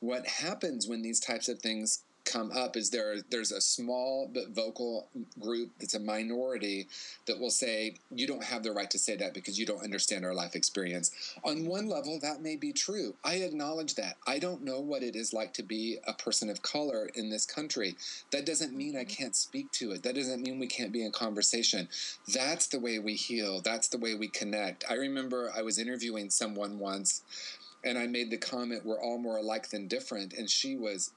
[0.00, 4.50] what happens when these types of things come up is there there's a small but
[4.50, 5.08] vocal
[5.40, 6.88] group that's a minority
[7.26, 10.24] that will say you don't have the right to say that because you don't understand
[10.24, 11.36] our life experience.
[11.44, 13.14] On one level that may be true.
[13.24, 14.16] I acknowledge that.
[14.26, 17.46] I don't know what it is like to be a person of color in this
[17.46, 17.96] country.
[18.32, 19.08] That doesn't mean i mm-hmm.
[19.08, 20.02] can't speak to it.
[20.02, 21.88] That doesn't mean we can't be in conversation.
[22.34, 23.60] That's the way we heal.
[23.60, 24.84] That's the way we connect.
[24.90, 27.22] I remember i was interviewing someone once
[27.84, 30.32] and I made the comment, we're all more alike than different.
[30.32, 31.12] And she was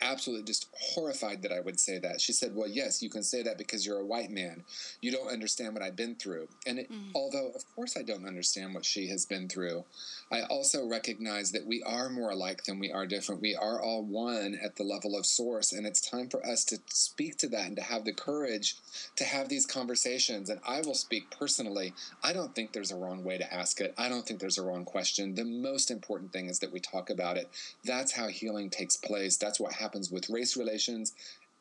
[0.00, 2.20] absolutely just horrified that I would say that.
[2.20, 4.64] She said, Well, yes, you can say that because you're a white man.
[5.00, 6.48] You don't understand what I've been through.
[6.66, 7.10] And it, Mm.
[7.14, 9.84] although, of course, I don't understand what she has been through,
[10.30, 13.40] I also recognize that we are more alike than we are different.
[13.40, 15.72] We are all one at the level of source.
[15.72, 18.76] And it's time for us to speak to that and to have the courage
[19.16, 20.50] to have these conversations.
[20.50, 21.94] And I will speak personally.
[22.22, 23.94] I don't think there's a wrong way to ask it.
[23.96, 25.34] I don't think there's a wrong question.
[25.34, 27.48] The most important thing is that we talk about it.
[27.84, 29.36] That's how healing takes place.
[29.36, 31.12] That's what happens with race relations.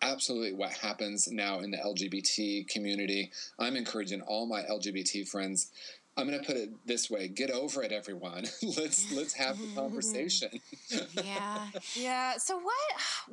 [0.01, 3.31] Absolutely, what happens now in the LGBT community.
[3.57, 5.71] I'm encouraging all my LGBT friends.
[6.17, 8.45] I'm going to put it this way: get over it, everyone.
[8.77, 10.49] let's let's have the conversation.
[11.23, 11.67] Yeah.
[11.95, 12.37] Yeah.
[12.37, 12.75] So what?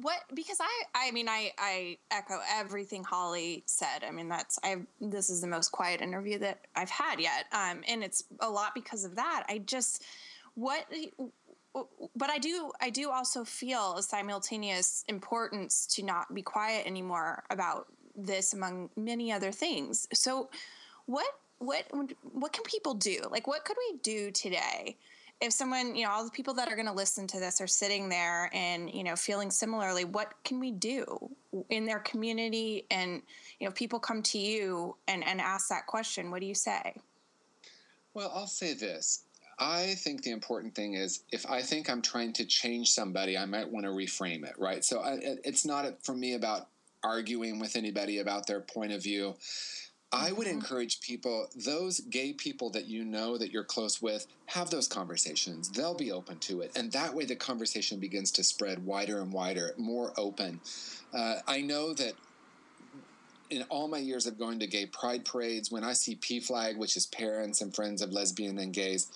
[0.01, 0.19] What?
[0.35, 4.05] Because I, I mean, I, I echo everything Holly said.
[4.07, 4.77] I mean, that's I.
[5.01, 8.75] This is the most quiet interview that I've had yet, um, and it's a lot
[8.75, 9.45] because of that.
[9.49, 10.03] I just
[10.55, 10.87] what.
[11.75, 17.45] But I do, I do also feel a simultaneous importance to not be quiet anymore
[17.51, 20.07] about this, among many other things.
[20.13, 20.51] So,
[21.07, 21.27] what,
[21.59, 21.85] what,
[22.23, 23.21] what can people do?
[23.31, 24.97] Like, what could we do today
[25.43, 27.67] if someone, you know, all the people that are going to listen to this are
[27.67, 31.31] sitting there and, you know, feeling similarly, what can we do
[31.69, 32.87] in their community?
[32.93, 33.23] And,
[33.59, 36.95] you know, people come to you and, and ask that question, what do you say?
[38.15, 39.25] Well, I'll say this.
[39.63, 43.45] I think the important thing is if I think I'm trying to change somebody, I
[43.45, 44.85] might want to reframe it, right?
[44.85, 46.67] So I, it's not for me about
[47.05, 49.37] arguing with anybody about their point of view.
[50.11, 50.53] I would Mhm.
[50.53, 55.71] encourage people, those gay people that you know that you're close with, have those conversations.
[55.71, 56.73] They'll be open to it.
[56.77, 60.61] And that way the conversation begins to spread wider and wider, more open.
[61.15, 62.17] Uh, I know that
[63.49, 66.97] in all my years of going to gay pride parades, when I see PFLAG, which
[66.97, 69.11] is parents and friends of lesbian and gays,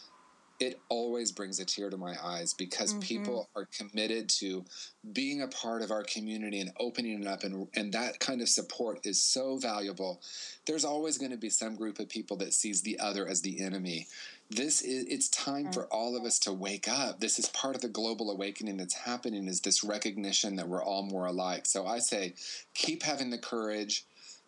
[0.59, 3.01] it always brings a tear to my eyes because Mhm.
[3.03, 4.65] people are committed to
[5.13, 8.49] being a part of our community and opening it up and and that kind of
[8.49, 10.21] support is so valuable.
[10.65, 13.61] There's always going to be some group of people that sees the other as the
[13.61, 14.07] enemy.
[14.51, 17.21] This is it's time for all of us to wake up.
[17.21, 21.03] This is part of the global awakening that's happening is this recognition that we're all
[21.03, 21.67] more alike.
[21.67, 22.35] So i say
[22.75, 24.05] keep having the courage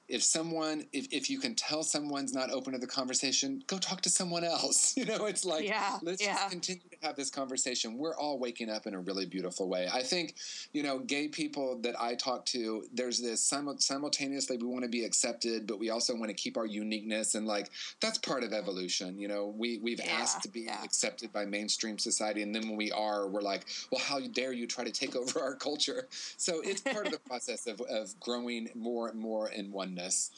[0.08, 4.00] if someone if, if you can tell someone's not open to the conversation go talk
[4.00, 6.34] to someone else you know it's like Yeah, let's yeah.
[6.34, 10.02] just continue have this conversation we're all waking up in a really beautiful way i
[10.02, 10.34] think
[10.72, 14.88] you know gay people that i talk to there's this simu- simultaneously we want to
[14.88, 17.70] be accepted but we also want to keep our uniqueness and like
[18.00, 20.82] that's part of evolution you know we we've Yeah, asked to be yeah.
[20.82, 24.66] accepted by mainstream society and then when we are we're like well how dare you
[24.66, 28.68] try to take over our culture so it's part of the process of, of growing
[28.74, 30.30] more and more in oneness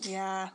[0.00, 0.48] Yeah.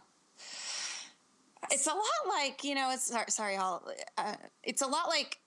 [1.74, 3.84] It's a lot like, you know, it's sorry, Hal,
[4.18, 5.40] uh, it's a lot like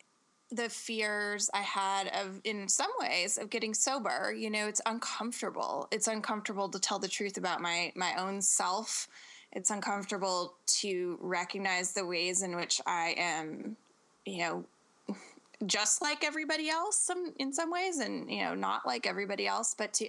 [0.51, 4.35] the fears I had of, in some ways, of getting sober.
[4.37, 5.89] You know, it's uncomfortable.
[5.91, 9.09] It's uncomfortable to tell the truth about my my own self.
[9.53, 13.77] It's uncomfortable to recognize the ways in which I am,
[14.24, 14.64] you know,
[15.64, 19.74] just like everybody else some in some ways, and you know, not like everybody else,
[19.77, 20.09] but to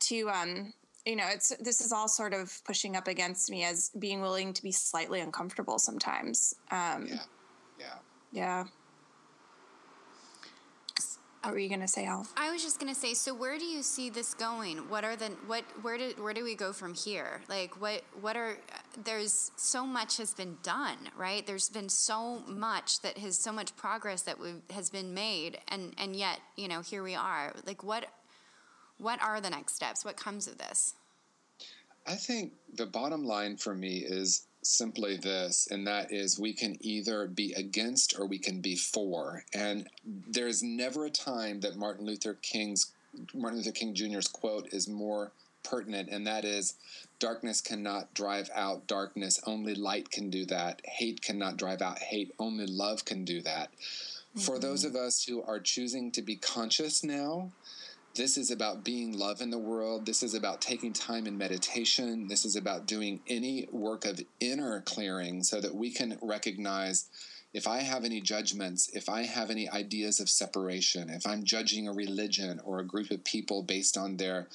[0.00, 0.72] to um
[1.08, 4.52] you know it's this is all sort of pushing up against me as being willing
[4.52, 7.16] to be slightly uncomfortable sometimes um yeah
[7.78, 7.94] yeah
[8.32, 8.64] yeah
[11.42, 13.82] what were you gonna say al I was just gonna say, so where do you
[13.82, 14.78] see this going?
[14.90, 15.64] What are the what?
[15.82, 17.40] Where do where do we go from here?
[17.48, 18.58] Like what what are?
[19.02, 21.46] There's so much has been done, right?
[21.46, 25.94] There's been so much that has so much progress that we has been made, and
[25.96, 27.54] and yet you know here we are.
[27.64, 28.06] Like what
[28.98, 30.04] what are the next steps?
[30.04, 30.94] What comes of this?
[32.06, 36.76] I think the bottom line for me is simply this, and that is we can
[36.80, 39.44] either be against or we can be for.
[39.54, 42.92] And there's never a time that Martin Luther King's
[43.34, 45.32] Martin Luther King Jr.'s quote is more
[45.62, 46.74] pertinent, and that is
[47.18, 50.80] darkness cannot drive out darkness, only light can do that.
[50.84, 53.70] Hate cannot drive out hate, only love can do that.
[54.36, 54.60] For mm-hmm.
[54.60, 57.50] those of us who are choosing to be conscious now,
[58.18, 60.04] this is about being love in the world.
[60.04, 62.26] This is about taking time in meditation.
[62.26, 67.08] This is about doing any work of inner clearing so that we can recognize
[67.54, 71.86] if I have any judgments, if I have any ideas of separation, if I'm judging
[71.86, 74.48] a religion or a group of people based on their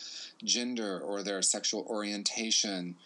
[0.44, 2.98] gender or their sexual orientation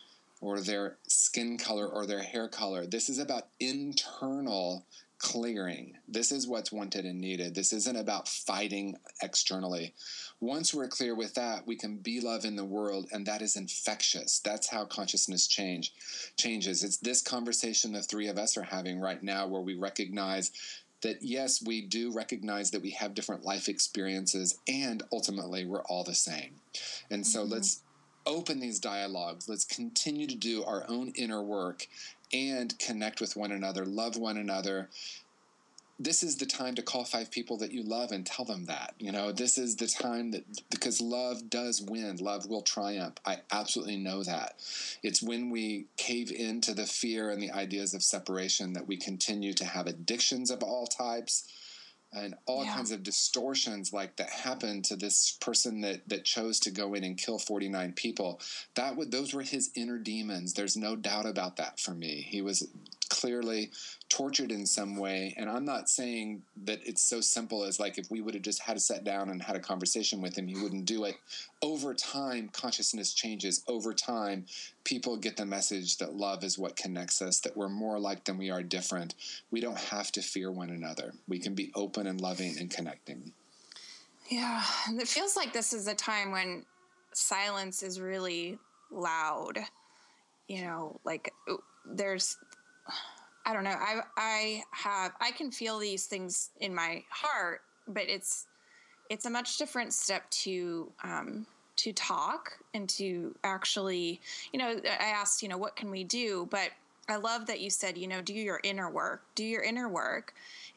[0.41, 4.86] or their skin color or their hair color, this is about internal
[5.20, 5.97] clearing.
[6.08, 7.55] This is what's wanted and needed.
[7.55, 9.93] This isn't about fighting externally.
[10.40, 13.56] Once we're clear with that, we can be love in the world, and that is
[13.56, 14.40] infectious.
[14.40, 15.94] That's how consciousness change
[16.38, 16.84] changes.
[16.84, 20.52] It's this conversation the three of us are having right now, where we recognize
[21.02, 26.04] that yes, we do recognize that we have different life experiences and ultimately we're all
[26.04, 26.56] the same.
[27.12, 27.54] And so mm-hmm.
[27.54, 27.82] let's
[28.26, 29.48] open these dialogues.
[29.48, 31.88] Let's continue to do our own inner work
[32.34, 34.90] and connect with one another, love one another.
[36.00, 38.93] This is the time to call five people that you love and tell them that.
[39.00, 43.16] You know, this is the time that because love does win, love will triumph.
[43.26, 44.56] I absolutely know that.
[45.02, 49.54] It's when we cave into the fear and the ideas of separation that we continue
[49.54, 51.52] to have addictions of all types
[52.14, 52.74] and all Yeah.
[52.76, 57.04] kinds of distortions like that happened to this person that that chose to go in
[57.04, 58.39] and kill 49 people
[58.76, 62.41] that would those were his inner demons there's no doubt about that for me he
[62.41, 62.70] was
[63.18, 63.72] clearly
[64.09, 65.34] tortured in some way.
[65.38, 68.61] And i'm not saying that it's so simple as like if we would have just
[68.61, 71.15] had to sit down and had a conversation with him he wouldn't do it.
[71.61, 73.63] Over time consciousness changes.
[73.68, 74.45] Over time
[74.84, 78.38] people get the message that love is what connects us that we're more alike than
[78.38, 79.15] we are different.
[79.51, 81.13] We don't have to fear one another.
[81.28, 83.34] We can be open and loving and connecting.
[84.30, 86.65] Yeah, and it feels like this is a time when
[87.13, 88.57] silence is really
[88.91, 89.57] loud.
[90.47, 91.34] You know, like
[91.86, 92.38] there's
[93.46, 93.76] I don't know.
[93.78, 98.48] I I have I can feel these things in my heart, but it's
[99.10, 101.46] it's a much different step to um
[101.78, 104.20] to talk and to actually,
[104.52, 106.48] you know, I asked, you know, what can we do?
[106.50, 106.72] But
[107.08, 109.22] I love that you said, you know, do your inner work.
[109.36, 110.34] Do your inner work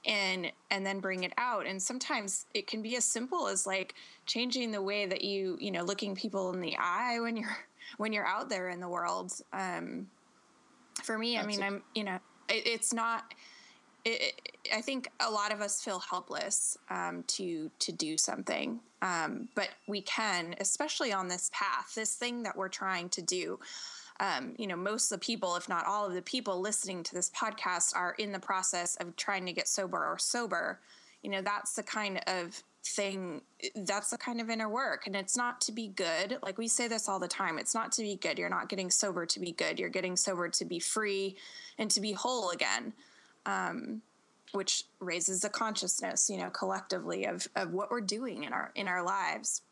[0.06, 3.94] and and then bring it out and sometimes it can be as simple as like
[4.26, 7.58] changing the way that you you know looking people in the eye when you're
[7.98, 10.06] when you're out there in the world um
[11.02, 12.18] for me i mean i'm you know
[12.48, 13.32] it, it's not
[14.04, 18.78] it, it- I think a lot of us feel helpless um, to to do something,
[19.02, 23.58] um, but we can, especially on this path, this thing that we're trying to do.
[24.20, 27.14] Um, you know, most of the people, if not all of the people listening to
[27.14, 30.78] this podcast, are in the process of trying to get sober or sober.
[31.22, 33.42] You know, that's the kind of thing.
[33.74, 36.38] That's the kind of inner work, and it's not to be good.
[36.42, 37.58] Like we say this all the time.
[37.58, 38.38] It's not to be good.
[38.38, 39.78] You're not getting sober to be good.
[39.78, 41.36] You're getting sober to be free
[41.78, 42.92] and to be whole again
[43.46, 44.02] Um
[44.52, 48.88] which raises the consciousness, you know, collectively of of what we're doing in our in
[48.88, 49.62] our lives.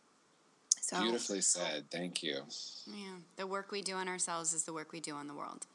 [0.80, 2.42] So beautifully said thank you
[2.86, 5.66] Yeah, the work we do on ourselves is the work we do on the world.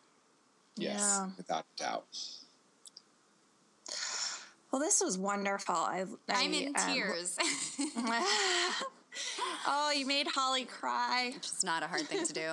[0.78, 1.30] yes Yeah.
[1.38, 2.06] without doubt
[4.74, 5.76] well, this was wonderful.
[5.76, 7.38] I, I I'm in um, tears,
[9.68, 11.30] oh, you made Holly cry.
[11.36, 12.50] which is not a hard thing to do.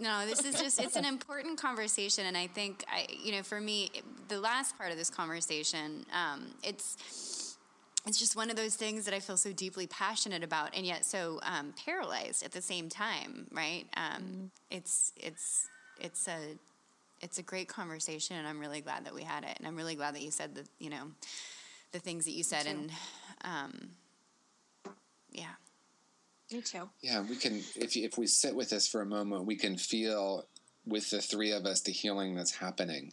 [0.00, 3.60] No, this is just it's an important conversation, and I think I, you know, for
[3.60, 3.92] me,
[4.26, 7.56] the last part of this conversation, um, it's
[8.04, 11.04] it's just one of those things that I feel so deeply passionate about, and yet
[11.04, 13.46] so um, paralyzed at the same time.
[13.52, 13.84] Right?
[13.96, 15.68] Um, It's it's
[16.00, 16.58] it's a
[17.20, 19.94] it's a great conversation, and I'm really glad that we had it, and I'm really
[19.94, 21.12] glad that you said that you know
[21.92, 22.90] the things that you said, and
[23.44, 23.90] um,
[25.30, 25.54] yeah.
[26.52, 26.88] Me too.
[27.00, 27.62] Yeah, we can.
[27.76, 30.46] If if we sit with this for a moment, we can feel
[30.86, 33.12] with the three of us the healing that's happening.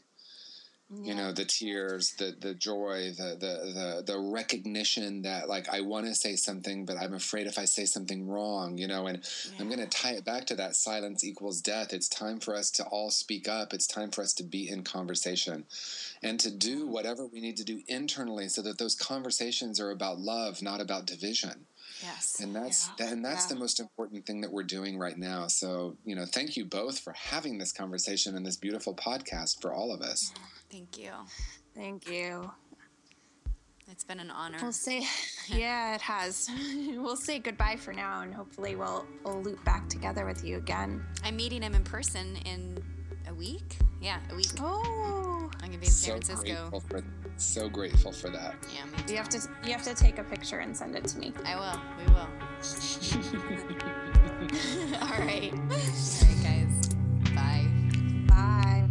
[0.90, 5.82] You know, the tears, the the joy, the the the, the recognition that like I
[5.82, 9.08] want to say something, but I'm afraid if I say something wrong, you know.
[9.08, 9.22] And
[9.60, 11.92] I'm going to tie it back to that silence equals death.
[11.92, 13.74] It's time for us to all speak up.
[13.74, 15.66] It's time for us to be in conversation,
[16.24, 20.20] and to do whatever we need to do internally, so that those conversations are about
[20.20, 21.66] love, not about division
[22.02, 22.40] Yes.
[22.40, 22.94] and that's Yeah.
[23.06, 23.54] that, and that's Yeah.
[23.56, 27.00] the most important thing that we're doing right now so you know thank you both
[27.00, 31.12] for having this conversation and this beautiful podcast for all of us oh, Thank you.
[31.76, 32.52] Thank you.
[33.90, 34.58] It's been an honor.
[34.62, 35.06] We'll say,
[35.48, 36.50] yeah, it has.
[36.98, 41.06] we'll say goodbye for now, and hopefully we'll we'll loop back together with you again.
[41.24, 42.84] I'm meeting him in person in
[43.30, 43.78] a week.
[44.02, 44.48] Yeah, a week.
[44.60, 46.82] Oh, I'm gonna be in so San Francisco.
[47.38, 50.18] Grateful for so grateful for that Yeah, me you have to you have to take
[50.18, 51.32] a picture and send it to me.
[51.46, 51.80] I will.
[52.00, 52.18] We will.
[55.02, 55.54] All right.
[55.54, 56.88] All right, guys.
[57.36, 57.68] Bye.
[58.28, 58.84] Bye.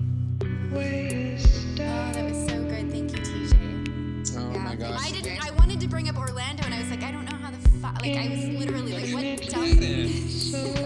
[0.72, 2.90] Oh, that was so good.
[2.90, 3.54] Thank you, TJ.
[4.38, 4.58] oh Yeah.
[4.62, 5.40] my gosh I didn't.
[5.44, 7.58] I wanted to bring up Orlando, and I was like, I don't know how the
[7.80, 8.00] fuck.
[8.02, 10.82] Like, I was literally like, what dumb.